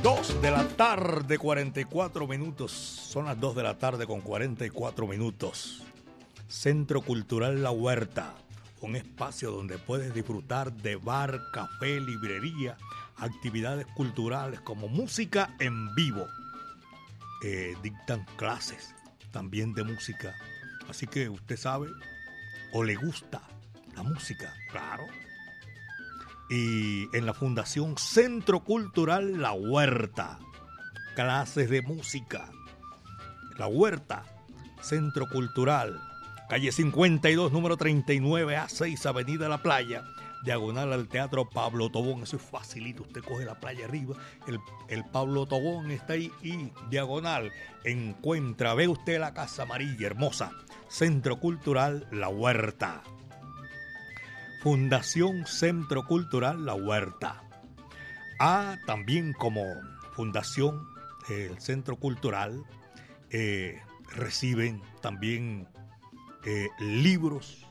Dos 0.03 0.43
de 0.43 0.51
la 0.51 0.67
tarde, 0.69 1.39
44 1.39 2.27
minutos. 2.27 2.73
Son 2.73 3.27
las 3.27 3.39
2 3.39 3.57
de 3.57 3.63
la 3.63 3.79
tarde 3.79 4.07
con 4.07 4.21
44 4.21 5.07
minutos. 5.07 5.85
Centro 6.49 7.03
Cultural 7.03 7.63
La 7.63 7.71
Huerta. 7.71 8.35
Un 8.81 8.97
espacio 8.97 9.51
donde 9.51 9.79
puedes 9.79 10.13
disfrutar 10.13 10.73
de 10.73 10.97
bar, 10.97 11.41
café, 11.53 12.01
librería, 12.01 12.77
actividades 13.17 13.87
culturales 13.95 14.61
como 14.61 14.89
música 14.89 15.55
en 15.61 15.95
vivo. 15.95 16.27
Eh, 17.45 17.77
dictan 17.83 18.25
clases 18.37 18.95
también 19.31 19.73
de 19.75 19.85
música. 19.85 20.35
Así 20.89 21.07
que 21.07 21.29
usted 21.29 21.57
sabe 21.57 21.89
o 22.73 22.83
le 22.83 22.95
gusta 22.97 23.43
la 23.95 24.03
música, 24.03 24.55
claro. 24.71 25.05
Y 26.51 27.15
en 27.17 27.27
la 27.27 27.35
Fundación 27.35 27.99
Centro 27.99 28.61
Cultural 28.61 29.41
La 29.41 29.53
Huerta, 29.53 30.39
clases 31.15 31.69
de 31.69 31.83
música. 31.83 32.49
La 33.59 33.67
Huerta, 33.67 34.25
Centro 34.81 35.29
Cultural, 35.29 36.01
calle 36.49 36.73
52, 36.73 37.53
número 37.53 37.77
39 37.77 38.57
A6, 38.57 39.05
Avenida 39.07 39.49
La 39.49 39.63
Playa, 39.63 40.05
diagonal 40.45 40.93
al 40.93 41.09
Teatro 41.09 41.49
Pablo 41.49 41.91
Tobón. 41.91 42.23
Eso 42.23 42.37
es 42.37 42.43
facilito, 42.43 43.03
usted 43.03 43.23
coge 43.23 43.45
la 43.45 43.59
playa 43.59 43.87
arriba, 43.87 44.17
el, 44.47 44.59
el 44.89 45.05
Pablo 45.05 45.47
Tobón 45.47 45.91
está 45.91 46.15
ahí 46.15 46.33
y 46.43 46.73
diagonal 46.91 47.53
encuentra, 47.85 48.75
ve 48.75 48.89
usted 48.89 49.21
la 49.21 49.35
Casa 49.35 49.63
Amarilla, 49.63 50.07
hermosa, 50.07 50.53
Centro 50.89 51.39
Cultural 51.39 52.07
La 52.11 52.29
Huerta. 52.29 53.03
Fundación 54.63 55.47
Centro 55.47 56.05
Cultural 56.05 56.67
La 56.67 56.75
Huerta. 56.75 57.43
Ah, 58.41 58.77
también 58.87 59.33
como 59.33 59.63
Fundación, 60.13 60.89
el 61.29 61.61
Centro 61.61 61.97
Cultural, 61.97 62.65
eh, 63.31 63.81
reciben 64.15 64.83
también 65.01 65.69
eh, 66.45 66.69
libros, 66.81 67.68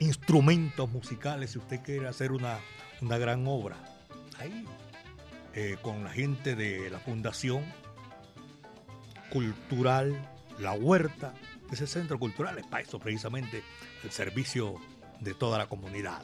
instrumentos 0.00 0.90
musicales, 0.90 1.50
si 1.50 1.58
usted 1.58 1.80
quiere 1.82 2.08
hacer 2.08 2.32
una, 2.32 2.58
una 3.00 3.18
gran 3.18 3.46
obra. 3.46 3.76
Ahí, 4.38 4.64
eh, 5.54 5.76
con 5.82 6.02
la 6.02 6.10
gente 6.10 6.56
de 6.56 6.90
la 6.90 6.98
Fundación 6.98 7.64
Cultural 9.30 10.28
La 10.58 10.72
Huerta, 10.72 11.34
ese 11.70 11.86
centro 11.86 12.18
cultural 12.18 12.58
es 12.58 12.66
para 12.66 12.82
eso 12.82 12.98
precisamente 12.98 13.62
el 14.02 14.10
servicio 14.10 14.76
de 15.20 15.34
toda 15.34 15.58
la 15.58 15.68
comunidad. 15.68 16.22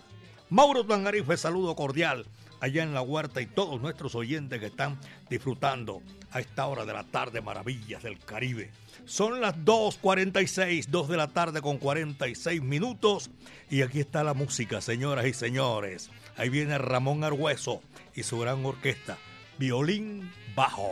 Mauro 0.48 0.84
Tangarife, 0.84 1.36
saludo 1.36 1.76
cordial 1.76 2.26
allá 2.60 2.82
en 2.82 2.94
la 2.94 3.02
huerta 3.02 3.40
y 3.40 3.46
todos 3.46 3.80
nuestros 3.80 4.14
oyentes 4.14 4.60
que 4.60 4.66
están 4.66 4.98
disfrutando 5.28 6.02
a 6.30 6.40
esta 6.40 6.66
hora 6.66 6.84
de 6.84 6.92
la 6.92 7.04
tarde 7.04 7.40
maravillas 7.40 8.02
del 8.02 8.18
Caribe. 8.18 8.70
Son 9.04 9.40
las 9.40 9.56
2.46, 9.56 10.86
2 10.88 11.08
de 11.08 11.16
la 11.16 11.28
tarde 11.28 11.62
con 11.62 11.78
46 11.78 12.62
minutos 12.62 13.30
y 13.70 13.82
aquí 13.82 14.00
está 14.00 14.24
la 14.24 14.34
música, 14.34 14.80
señoras 14.80 15.26
y 15.26 15.32
señores. 15.32 16.10
Ahí 16.36 16.48
viene 16.48 16.78
Ramón 16.78 17.24
Argüeso 17.24 17.82
y 18.14 18.22
su 18.22 18.38
gran 18.38 18.64
orquesta, 18.64 19.18
violín 19.58 20.30
bajo. 20.54 20.90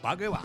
¿Pa' 0.00 0.16
qué 0.16 0.28
va? 0.28 0.42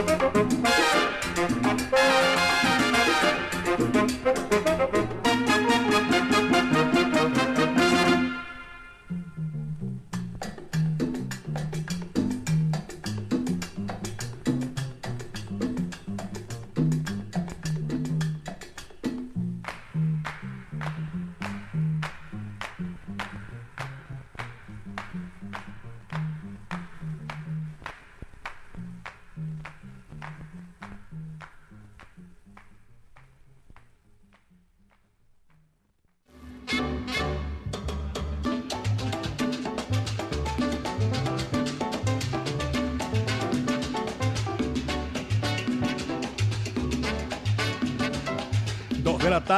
2 0.00 0.16
de 0.16 0.29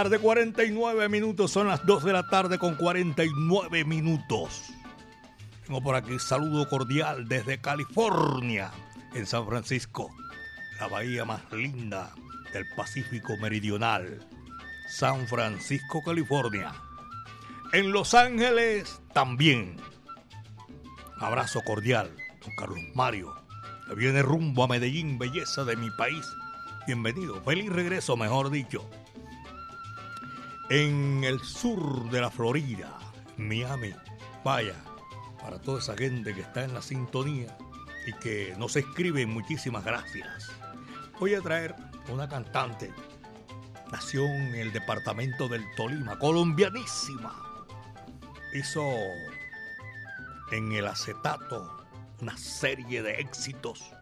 tarde, 0.03 0.19
49 0.19 1.09
minutos. 1.09 1.53
Son 1.53 1.69
las 1.69 1.87
2 1.87 2.03
de 2.03 2.13
la 2.13 2.27
tarde 2.27 2.59
con 2.59 2.75
49 2.75 3.85
minutos. 3.85 4.65
Tengo 5.65 5.81
por 5.81 5.95
aquí 5.95 6.19
saludo 6.19 6.69
cordial 6.69 7.29
desde 7.29 7.61
California, 7.61 8.73
en 9.15 9.27
San 9.27 9.47
Francisco, 9.47 10.11
la 10.81 10.89
bahía 10.89 11.25
más 11.25 11.41
linda 11.53 12.13
del 12.53 12.65
Pacífico 12.77 13.37
Meridional. 13.37 14.19
San 14.89 15.29
Francisco, 15.29 16.03
California. 16.05 16.73
En 17.73 17.93
Los 17.93 18.15
Ángeles 18.15 19.01
también. 19.13 19.77
Abrazo 21.21 21.61
cordial, 21.65 22.11
don 22.45 22.57
Carlos 22.57 22.81
Mario, 22.97 23.33
que 23.87 23.95
viene 23.95 24.21
rumbo 24.23 24.65
a 24.65 24.69
Medellín, 24.69 25.17
belleza 25.17 25.63
de 25.63 25.77
mi 25.77 25.91
país. 25.91 26.27
Bienvenido, 26.89 27.41
feliz 27.43 27.71
regreso, 27.71 28.17
mejor 28.17 28.51
dicho 28.51 28.85
en 30.73 31.23
el 31.23 31.39
sur 31.41 32.11
de 32.11 32.19
la 32.19 32.31
Florida, 32.31 32.99
Miami. 33.37 33.93
Vaya, 34.43 34.75
para 35.39 35.61
toda 35.61 35.81
esa 35.81 35.95
gente 35.95 36.35
que 36.35 36.41
está 36.41 36.65
en 36.65 36.73
la 36.73 36.81
sintonía 36.81 37.59
y 38.07 38.15
que 38.15 38.55
nos 38.57 38.75
escribe, 38.77 39.27
muchísimas 39.27 39.85
gracias. 39.85 40.51
Voy 41.21 41.35
a 41.35 41.43
traer 41.43 41.75
una 42.09 42.27
cantante, 42.27 42.91
nació 43.93 44.25
en 44.25 44.55
el 44.55 44.73
departamento 44.73 45.47
del 45.47 45.63
Tolima, 45.77 46.19
colombianísima. 46.19 47.39
Hizo 48.55 48.83
en 50.53 50.73
el 50.73 50.87
acetato 50.87 51.85
una 52.23 52.39
serie 52.39 53.03
de 53.03 53.21
éxitos 53.21 53.93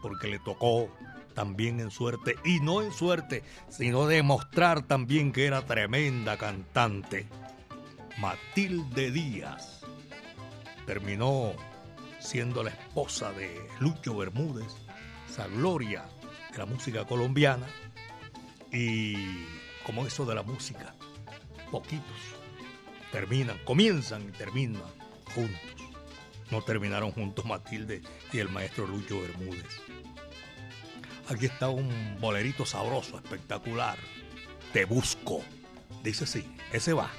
porque 0.00 0.28
le 0.28 0.38
tocó 0.38 0.88
también 1.32 1.80
en 1.80 1.90
suerte, 1.90 2.36
y 2.44 2.60
no 2.60 2.82
en 2.82 2.92
suerte, 2.92 3.42
sino 3.68 4.06
demostrar 4.06 4.82
también 4.82 5.32
que 5.32 5.46
era 5.46 5.66
tremenda 5.66 6.36
cantante. 6.36 7.26
Matilde 8.18 9.10
Díaz 9.10 9.80
terminó 10.86 11.52
siendo 12.20 12.62
la 12.62 12.70
esposa 12.70 13.32
de 13.32 13.68
Lucho 13.80 14.16
Bermúdez, 14.16 14.72
esa 15.28 15.46
gloria 15.48 16.04
de 16.52 16.58
la 16.58 16.66
música 16.66 17.04
colombiana, 17.06 17.66
y 18.70 19.44
como 19.84 20.06
eso 20.06 20.24
de 20.24 20.34
la 20.34 20.42
música, 20.42 20.94
poquitos 21.70 22.42
terminan, 23.12 23.58
comienzan 23.64 24.22
y 24.22 24.32
terminan 24.32 24.82
juntos. 25.34 25.60
No 26.50 26.62
terminaron 26.62 27.12
juntos 27.12 27.44
Matilde 27.44 28.02
y 28.32 28.38
el 28.38 28.48
maestro 28.48 28.86
Lucho 28.86 29.20
Bermúdez. 29.20 29.80
Aquí 31.32 31.46
está 31.46 31.70
un 31.70 32.18
bolerito 32.20 32.66
sabroso, 32.66 33.16
espectacular. 33.16 33.96
Te 34.74 34.84
busco. 34.84 35.40
Dice 36.02 36.26
sí, 36.26 36.44
ese 36.72 36.92
va. 36.92 37.10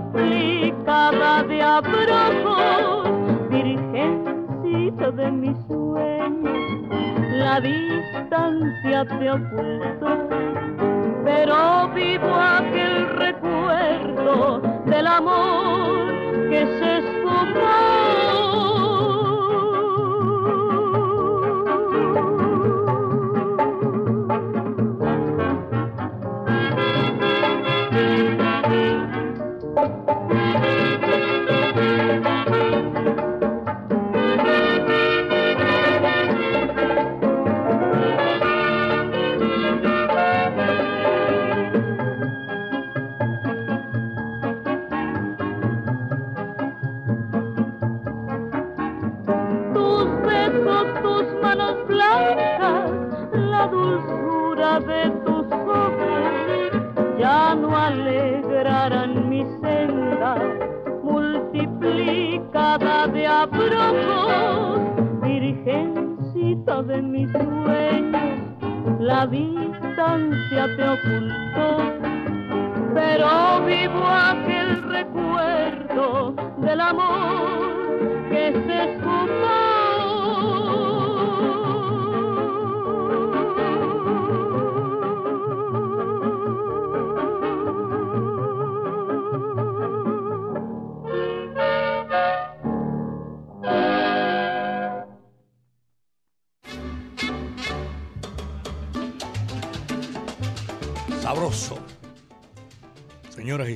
Multiplicada 0.00 1.44
de 1.44 1.62
abrojos, 1.62 3.08
virgencita 3.50 5.10
de 5.12 5.30
mis 5.30 5.56
sueños, 5.66 6.88
la 7.30 7.60
distancia 7.60 9.04
te 9.04 9.30
ocultó, 9.30 10.28
pero 11.24 11.88
vivo 11.94 12.34
aquel 12.34 13.08
recuerdo 13.10 14.60
del 14.86 15.06
amor 15.06 16.12
que 16.50 16.66
se 16.78 17.02
tus 17.22 18.03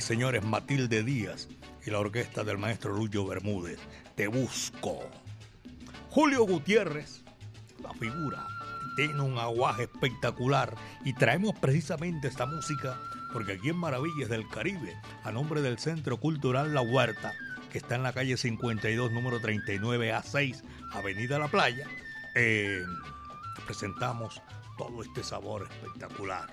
señores, 0.09 0.43
Matilde 0.43 1.03
Díaz 1.03 1.49
y 1.85 1.91
la 1.91 1.99
orquesta 1.99 2.43
del 2.43 2.57
maestro 2.57 2.97
Lucho 2.97 3.27
Bermúdez. 3.27 3.79
Te 4.15 4.27
busco. 4.27 5.01
Julio 6.09 6.45
Gutiérrez, 6.47 7.23
la 7.83 7.93
figura, 7.93 8.47
tiene 8.97 9.21
un 9.21 9.37
aguaje 9.37 9.83
espectacular 9.83 10.75
y 11.05 11.13
traemos 11.13 11.55
precisamente 11.59 12.27
esta 12.27 12.47
música 12.47 12.99
porque 13.35 13.53
aquí 13.53 13.69
en 13.69 13.77
Maravillas 13.77 14.31
del 14.31 14.49
Caribe, 14.49 14.97
a 15.25 15.31
nombre 15.31 15.61
del 15.61 15.79
Centro 15.79 16.17
Cultural 16.17 16.73
La 16.73 16.81
Huerta, 16.81 17.35
que 17.71 17.77
está 17.77 17.97
en 17.97 18.03
la 18.03 18.15
calle 18.15 18.39
52, 18.39 19.13
número 19.13 19.43
39 19.43 20.15
A6, 20.15 20.63
Avenida 20.93 21.39
La 21.39 21.49
Playa, 21.49 21.87
eh, 22.35 22.83
presentamos 23.67 24.41
todo 24.79 25.03
este 25.03 25.23
sabor 25.23 25.69
espectacular. 25.71 26.49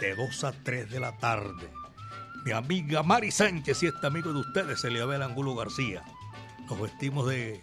De 0.00 0.14
2 0.14 0.44
a 0.44 0.52
3 0.52 0.90
de 0.90 1.00
la 1.00 1.18
tarde. 1.18 1.83
Mi 2.44 2.52
amiga 2.52 3.02
Mari 3.02 3.30
Sánchez 3.30 3.82
y 3.82 3.86
este 3.86 4.06
amigo 4.06 4.30
de 4.34 4.40
ustedes, 4.40 4.84
Eliabel 4.84 5.22
Angulo 5.22 5.54
García. 5.54 6.02
Nos 6.68 6.78
vestimos 6.78 7.26
de 7.26 7.62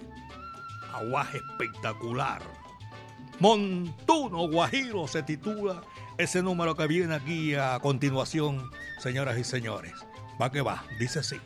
aguaje 0.91 1.37
espectacular. 1.37 2.41
Montuno 3.39 4.47
Guajiro 4.47 5.07
se 5.07 5.21
titula 5.21 5.83
ese 6.17 6.41
número 6.41 6.75
que 6.75 6.87
viene 6.87 7.13
aquí 7.13 7.53
a 7.53 7.79
continuación, 7.79 8.71
señoras 8.97 9.37
y 9.37 9.43
señores. 9.43 9.93
Va 10.41 10.51
que 10.51 10.61
va, 10.61 10.83
dice 10.99 11.19
así. 11.19 11.37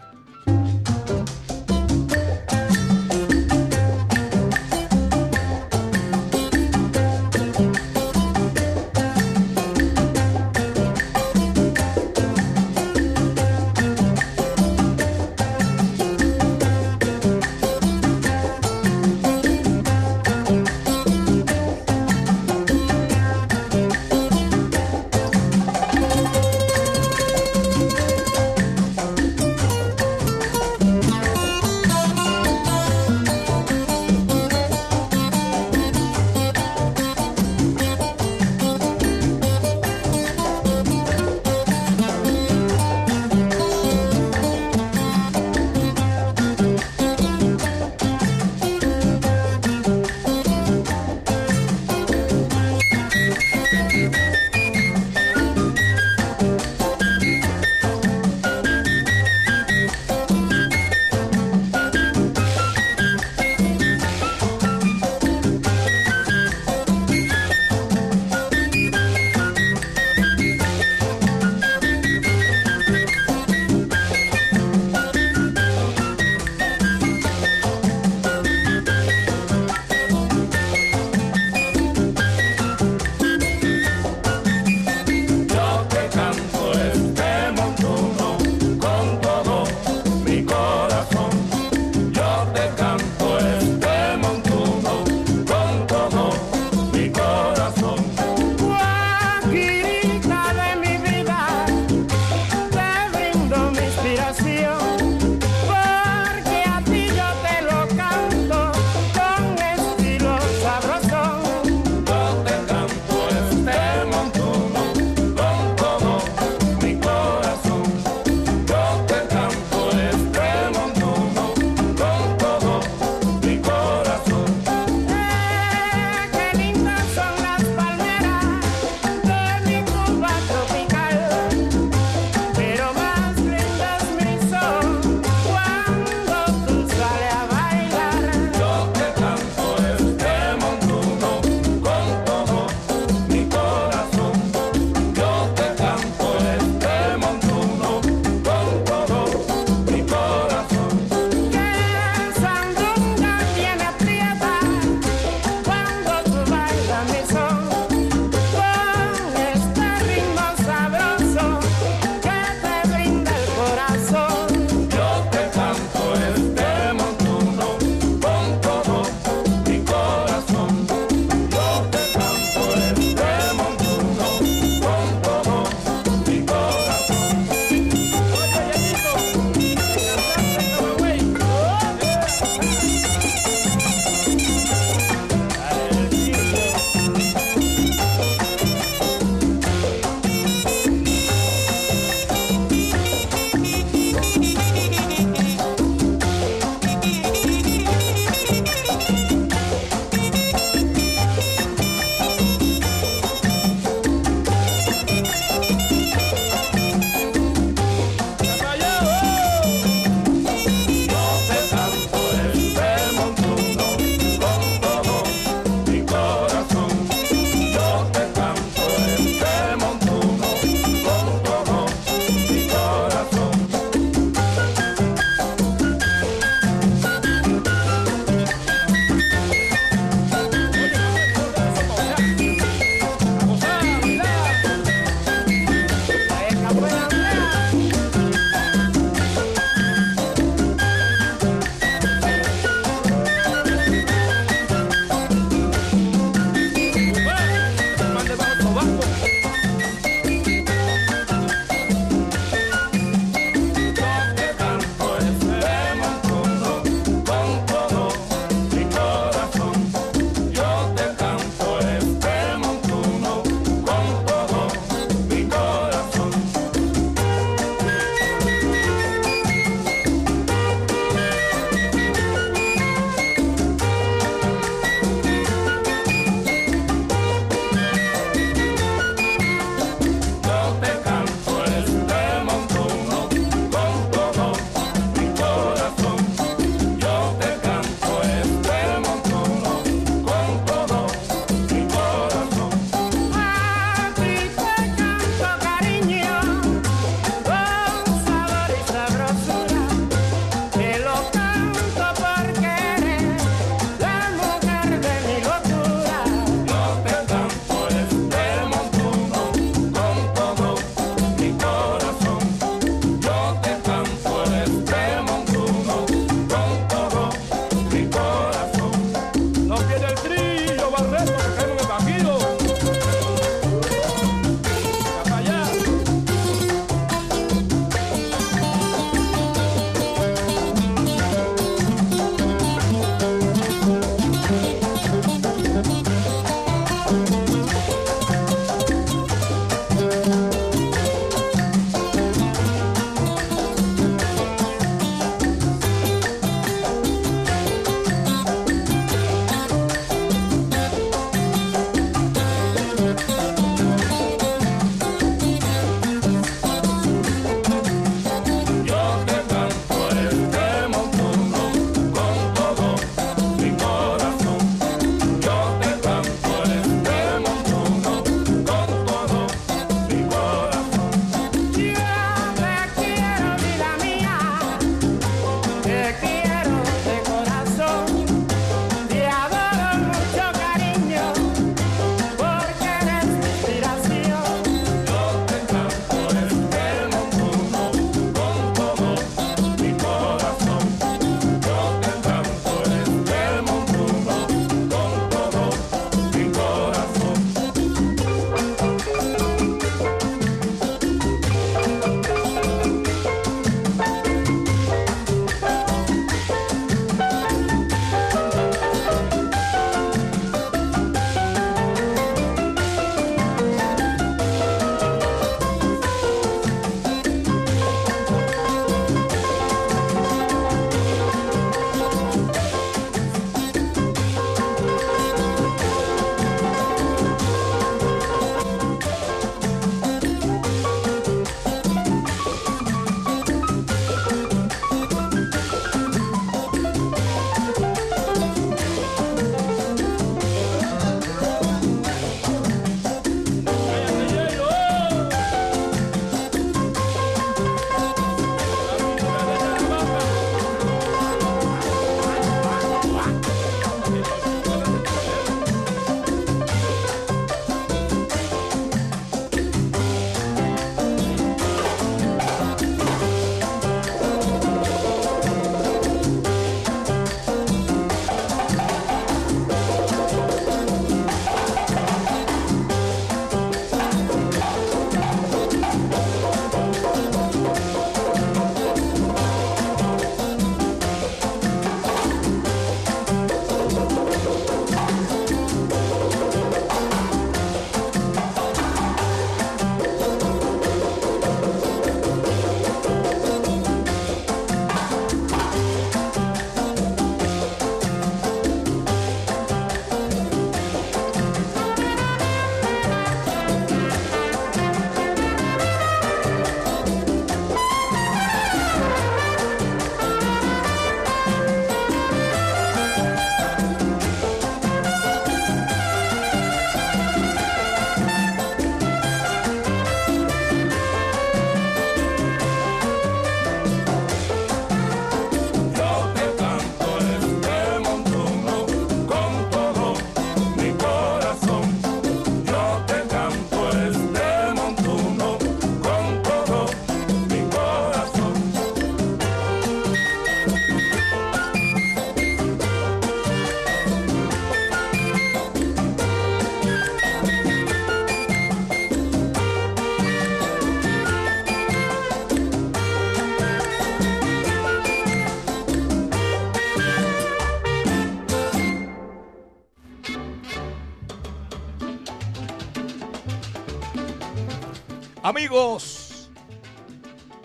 Amigos, 565.58 566.52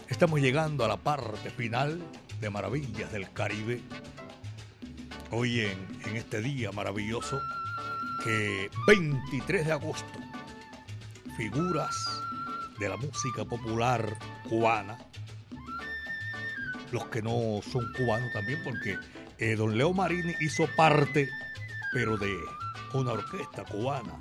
estamos 0.08 0.40
llegando 0.40 0.84
a 0.84 0.88
la 0.88 0.96
parte 0.96 1.50
final 1.50 2.00
de 2.40 2.48
Maravillas 2.48 3.10
del 3.10 3.32
Caribe. 3.32 3.80
Hoy 5.32 5.62
en, 5.62 5.88
en 6.04 6.14
este 6.14 6.40
día 6.40 6.70
maravilloso, 6.70 7.40
que 8.22 8.70
23 8.86 9.66
de 9.66 9.72
agosto, 9.72 10.20
figuras 11.36 11.96
de 12.78 12.90
la 12.90 12.96
música 12.96 13.44
popular 13.44 14.16
cubana, 14.48 14.96
los 16.92 17.06
que 17.06 17.22
no 17.22 17.58
son 17.72 17.92
cubanos 17.94 18.32
también, 18.32 18.60
porque 18.62 18.98
eh, 19.38 19.56
don 19.56 19.76
Leo 19.76 19.92
Marini 19.92 20.36
hizo 20.40 20.68
parte, 20.76 21.28
pero 21.92 22.16
de 22.16 22.38
una 22.94 23.14
orquesta 23.14 23.64
cubana, 23.64 24.16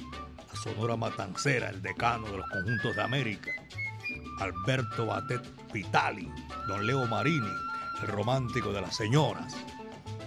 Sonora 0.64 0.98
Matancera, 0.98 1.70
el 1.70 1.82
decano 1.82 2.28
de 2.30 2.38
los 2.38 2.50
conjuntos 2.50 2.96
de 2.96 3.02
América, 3.02 3.52
Alberto 4.40 5.06
Batet 5.06 5.42
Vitali, 5.72 6.30
don 6.68 6.86
Leo 6.86 7.06
Marini, 7.08 7.52
el 8.02 8.08
romántico 8.08 8.74
de 8.74 8.82
las 8.82 8.96
señoras. 8.96 9.56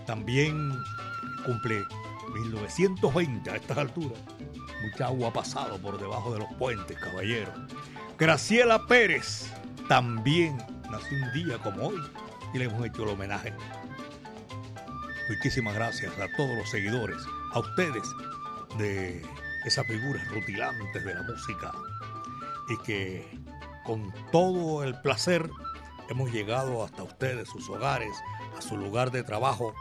También 0.06 0.72
cumple 1.44 1.84
1920 2.32 3.50
a 3.50 3.56
estas 3.56 3.76
alturas. 3.76 4.18
Mucha 4.82 5.06
agua 5.06 5.28
ha 5.28 5.32
pasado 5.32 5.78
por 5.78 6.00
debajo 6.00 6.32
de 6.32 6.40
los 6.40 6.52
puentes, 6.54 6.96
caballero. 6.98 7.52
Graciela 8.18 8.86
Pérez 8.86 9.52
también 9.86 10.56
nació 10.90 11.18
un 11.18 11.32
día 11.32 11.58
como 11.58 11.88
hoy 11.88 12.02
y 12.54 12.58
le 12.58 12.64
hemos 12.64 12.86
hecho 12.86 13.02
el 13.02 13.10
homenaje. 13.10 13.52
Muchísimas 15.28 15.74
gracias 15.74 16.12
a 16.18 16.34
todos 16.36 16.56
los 16.56 16.70
seguidores, 16.70 17.18
a 17.52 17.58
ustedes 17.58 18.02
de 18.78 19.22
esas 19.64 19.86
figuras 19.86 20.26
rutilantes 20.28 21.04
de 21.04 21.14
la 21.14 21.22
música 21.22 21.72
y 22.68 22.76
que 22.84 23.38
con 23.84 24.12
todo 24.30 24.84
el 24.84 25.00
placer 25.00 25.48
hemos 26.08 26.30
llegado 26.32 26.84
hasta 26.84 27.02
ustedes, 27.02 27.48
sus 27.48 27.68
hogares, 27.68 28.12
a 28.56 28.62
su 28.62 28.76
lugar 28.76 29.10
de 29.10 29.22
trabajo, 29.22 29.74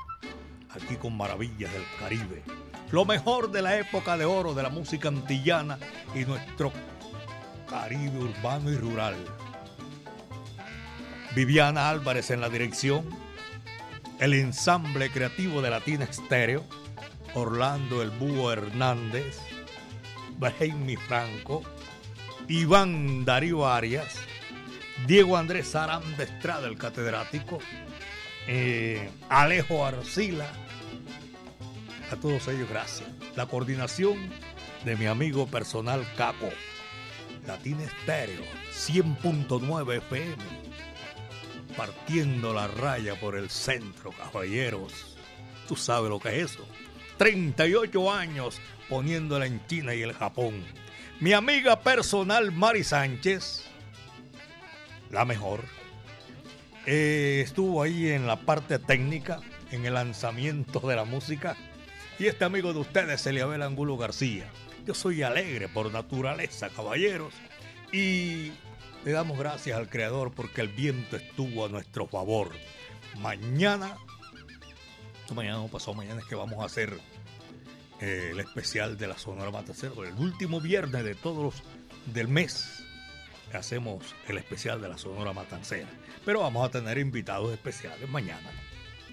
aquí 0.69 0.95
con 0.95 1.17
Maravillas 1.17 1.71
del 1.71 1.83
Caribe. 1.99 2.43
Lo 2.91 3.05
mejor 3.05 3.51
de 3.51 3.61
la 3.61 3.77
época 3.77 4.17
de 4.17 4.25
oro 4.25 4.53
de 4.53 4.63
la 4.63 4.69
música 4.69 5.07
antillana 5.07 5.77
y 6.15 6.25
nuestro 6.25 6.71
Caribe 7.69 8.19
urbano 8.19 8.69
y 8.69 8.77
rural. 8.77 9.15
Viviana 11.35 11.89
Álvarez 11.89 12.29
en 12.31 12.41
la 12.41 12.49
dirección, 12.49 13.07
el 14.19 14.33
ensamble 14.33 15.09
creativo 15.09 15.61
de 15.61 15.69
Latina 15.69 16.03
Estéreo, 16.03 16.65
Orlando 17.33 18.01
El 18.01 18.09
Búho 18.09 18.51
Hernández, 18.51 19.39
Jaime 20.49 20.97
Franco, 20.97 21.61
Iván 22.47 23.25
Darío 23.25 23.67
Arias, 23.67 24.15
Diego 25.05 25.37
Andrés 25.37 25.75
Aram 25.75 26.03
de 26.17 26.23
Estrada, 26.23 26.67
el 26.67 26.77
catedrático, 26.77 27.59
eh, 28.47 29.11
Alejo 29.29 29.85
Arcila, 29.85 30.51
a 32.11 32.15
todos 32.15 32.47
ellos 32.47 32.67
gracias. 32.69 33.09
La 33.35 33.45
coordinación 33.45 34.17
de 34.83 34.95
mi 34.95 35.05
amigo 35.05 35.45
personal 35.47 36.05
Caco, 36.17 36.49
Latina 37.45 37.83
Estéreo, 37.83 38.43
100.9 38.73 39.97
FM, 39.97 40.35
partiendo 41.77 42.53
la 42.53 42.67
raya 42.67 43.19
por 43.19 43.35
el 43.35 43.49
centro, 43.49 44.11
caballeros. 44.11 45.17
Tú 45.67 45.75
sabes 45.75 46.09
lo 46.09 46.19
que 46.19 46.29
es 46.29 46.51
eso. 46.51 46.65
38 47.17 48.11
años 48.11 48.59
poniéndola 48.91 49.45
en 49.45 49.65
China 49.67 49.95
y 49.95 50.01
el 50.01 50.11
Japón. 50.11 50.65
Mi 51.21 51.31
amiga 51.31 51.79
personal 51.79 52.51
Mari 52.51 52.83
Sánchez, 52.83 53.63
la 55.09 55.23
mejor, 55.23 55.61
eh, 56.85 57.41
estuvo 57.41 57.81
ahí 57.81 58.09
en 58.09 58.27
la 58.27 58.35
parte 58.35 58.79
técnica, 58.79 59.39
en 59.71 59.85
el 59.85 59.93
lanzamiento 59.93 60.81
de 60.81 60.97
la 60.97 61.05
música. 61.05 61.55
Y 62.19 62.27
este 62.27 62.43
amigo 62.43 62.73
de 62.73 62.79
ustedes, 62.79 63.25
Eliabel 63.25 63.61
Angulo 63.61 63.95
García. 63.95 64.51
Yo 64.85 64.93
soy 64.93 65.23
alegre 65.23 65.69
por 65.69 65.89
naturaleza, 65.93 66.67
caballeros. 66.67 67.33
Y 67.93 68.51
le 69.05 69.11
damos 69.13 69.39
gracias 69.39 69.77
al 69.77 69.89
Creador 69.89 70.33
porque 70.33 70.59
el 70.59 70.67
viento 70.67 71.15
estuvo 71.15 71.65
a 71.65 71.69
nuestro 71.69 72.07
favor. 72.07 72.51
Mañana, 73.19 73.95
mañana 75.33 75.59
no 75.59 75.69
pasó, 75.69 75.93
mañana 75.93 76.19
es 76.19 76.27
que 76.27 76.35
vamos 76.35 76.59
a 76.59 76.65
hacer 76.65 76.99
eh, 78.01 78.29
el 78.31 78.39
especial 78.39 78.97
de 78.97 79.07
la 79.07 79.17
Sonora 79.17 79.51
Matancera. 79.51 79.93
El 80.07 80.15
último 80.15 80.59
viernes 80.59 81.03
de 81.03 81.13
todos 81.13 81.43
los 81.43 81.63
del 82.13 82.27
mes 82.27 82.83
hacemos 83.53 84.15
el 84.27 84.39
especial 84.39 84.81
de 84.81 84.89
la 84.89 84.97
Sonora 84.97 85.33
Matancera. 85.33 85.87
Pero 86.25 86.41
vamos 86.41 86.67
a 86.67 86.71
tener 86.71 86.97
invitados 86.97 87.53
especiales 87.53 88.09
mañana 88.09 88.49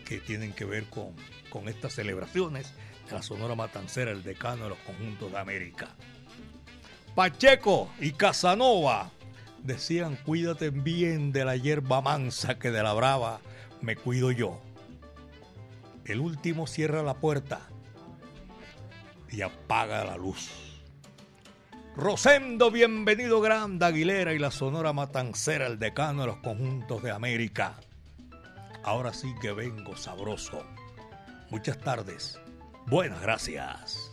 que 0.06 0.20
tienen 0.20 0.54
que 0.54 0.64
ver 0.64 0.84
con, 0.86 1.14
con 1.50 1.68
estas 1.68 1.92
celebraciones 1.92 2.72
de 3.08 3.12
la 3.12 3.22
Sonora 3.22 3.54
Matancera, 3.54 4.10
el 4.10 4.22
decano 4.22 4.64
de 4.64 4.70
los 4.70 4.78
conjuntos 4.78 5.32
de 5.32 5.38
América. 5.38 5.94
Pacheco 7.14 7.90
y 8.00 8.12
Casanova 8.12 9.10
decían, 9.62 10.16
cuídate 10.24 10.70
bien 10.70 11.32
de 11.32 11.44
la 11.44 11.56
hierba 11.56 12.00
mansa 12.00 12.58
que 12.58 12.70
de 12.70 12.82
la 12.82 12.94
brava 12.94 13.40
me 13.82 13.96
cuido 13.96 14.30
yo. 14.30 14.62
El 16.06 16.20
último 16.20 16.66
cierra 16.66 17.02
la 17.02 17.14
puerta 17.14 17.68
y 19.30 19.42
apaga 19.42 20.04
la 20.04 20.16
luz. 20.16 20.50
Rosendo, 21.96 22.70
bienvenido 22.70 23.40
Grande 23.40 23.84
Aguilera 23.84 24.32
y 24.32 24.38
la 24.38 24.50
Sonora 24.50 24.92
Matancera, 24.92 25.66
el 25.66 25.78
decano 25.78 26.22
de 26.22 26.28
los 26.28 26.36
conjuntos 26.36 27.02
de 27.02 27.10
América. 27.10 27.74
Ahora 28.84 29.12
sí 29.12 29.34
que 29.40 29.52
vengo 29.52 29.96
sabroso. 29.96 30.64
Muchas 31.50 31.78
tardes. 31.78 32.40
Buenas 32.86 33.20
gracias. 33.20 34.12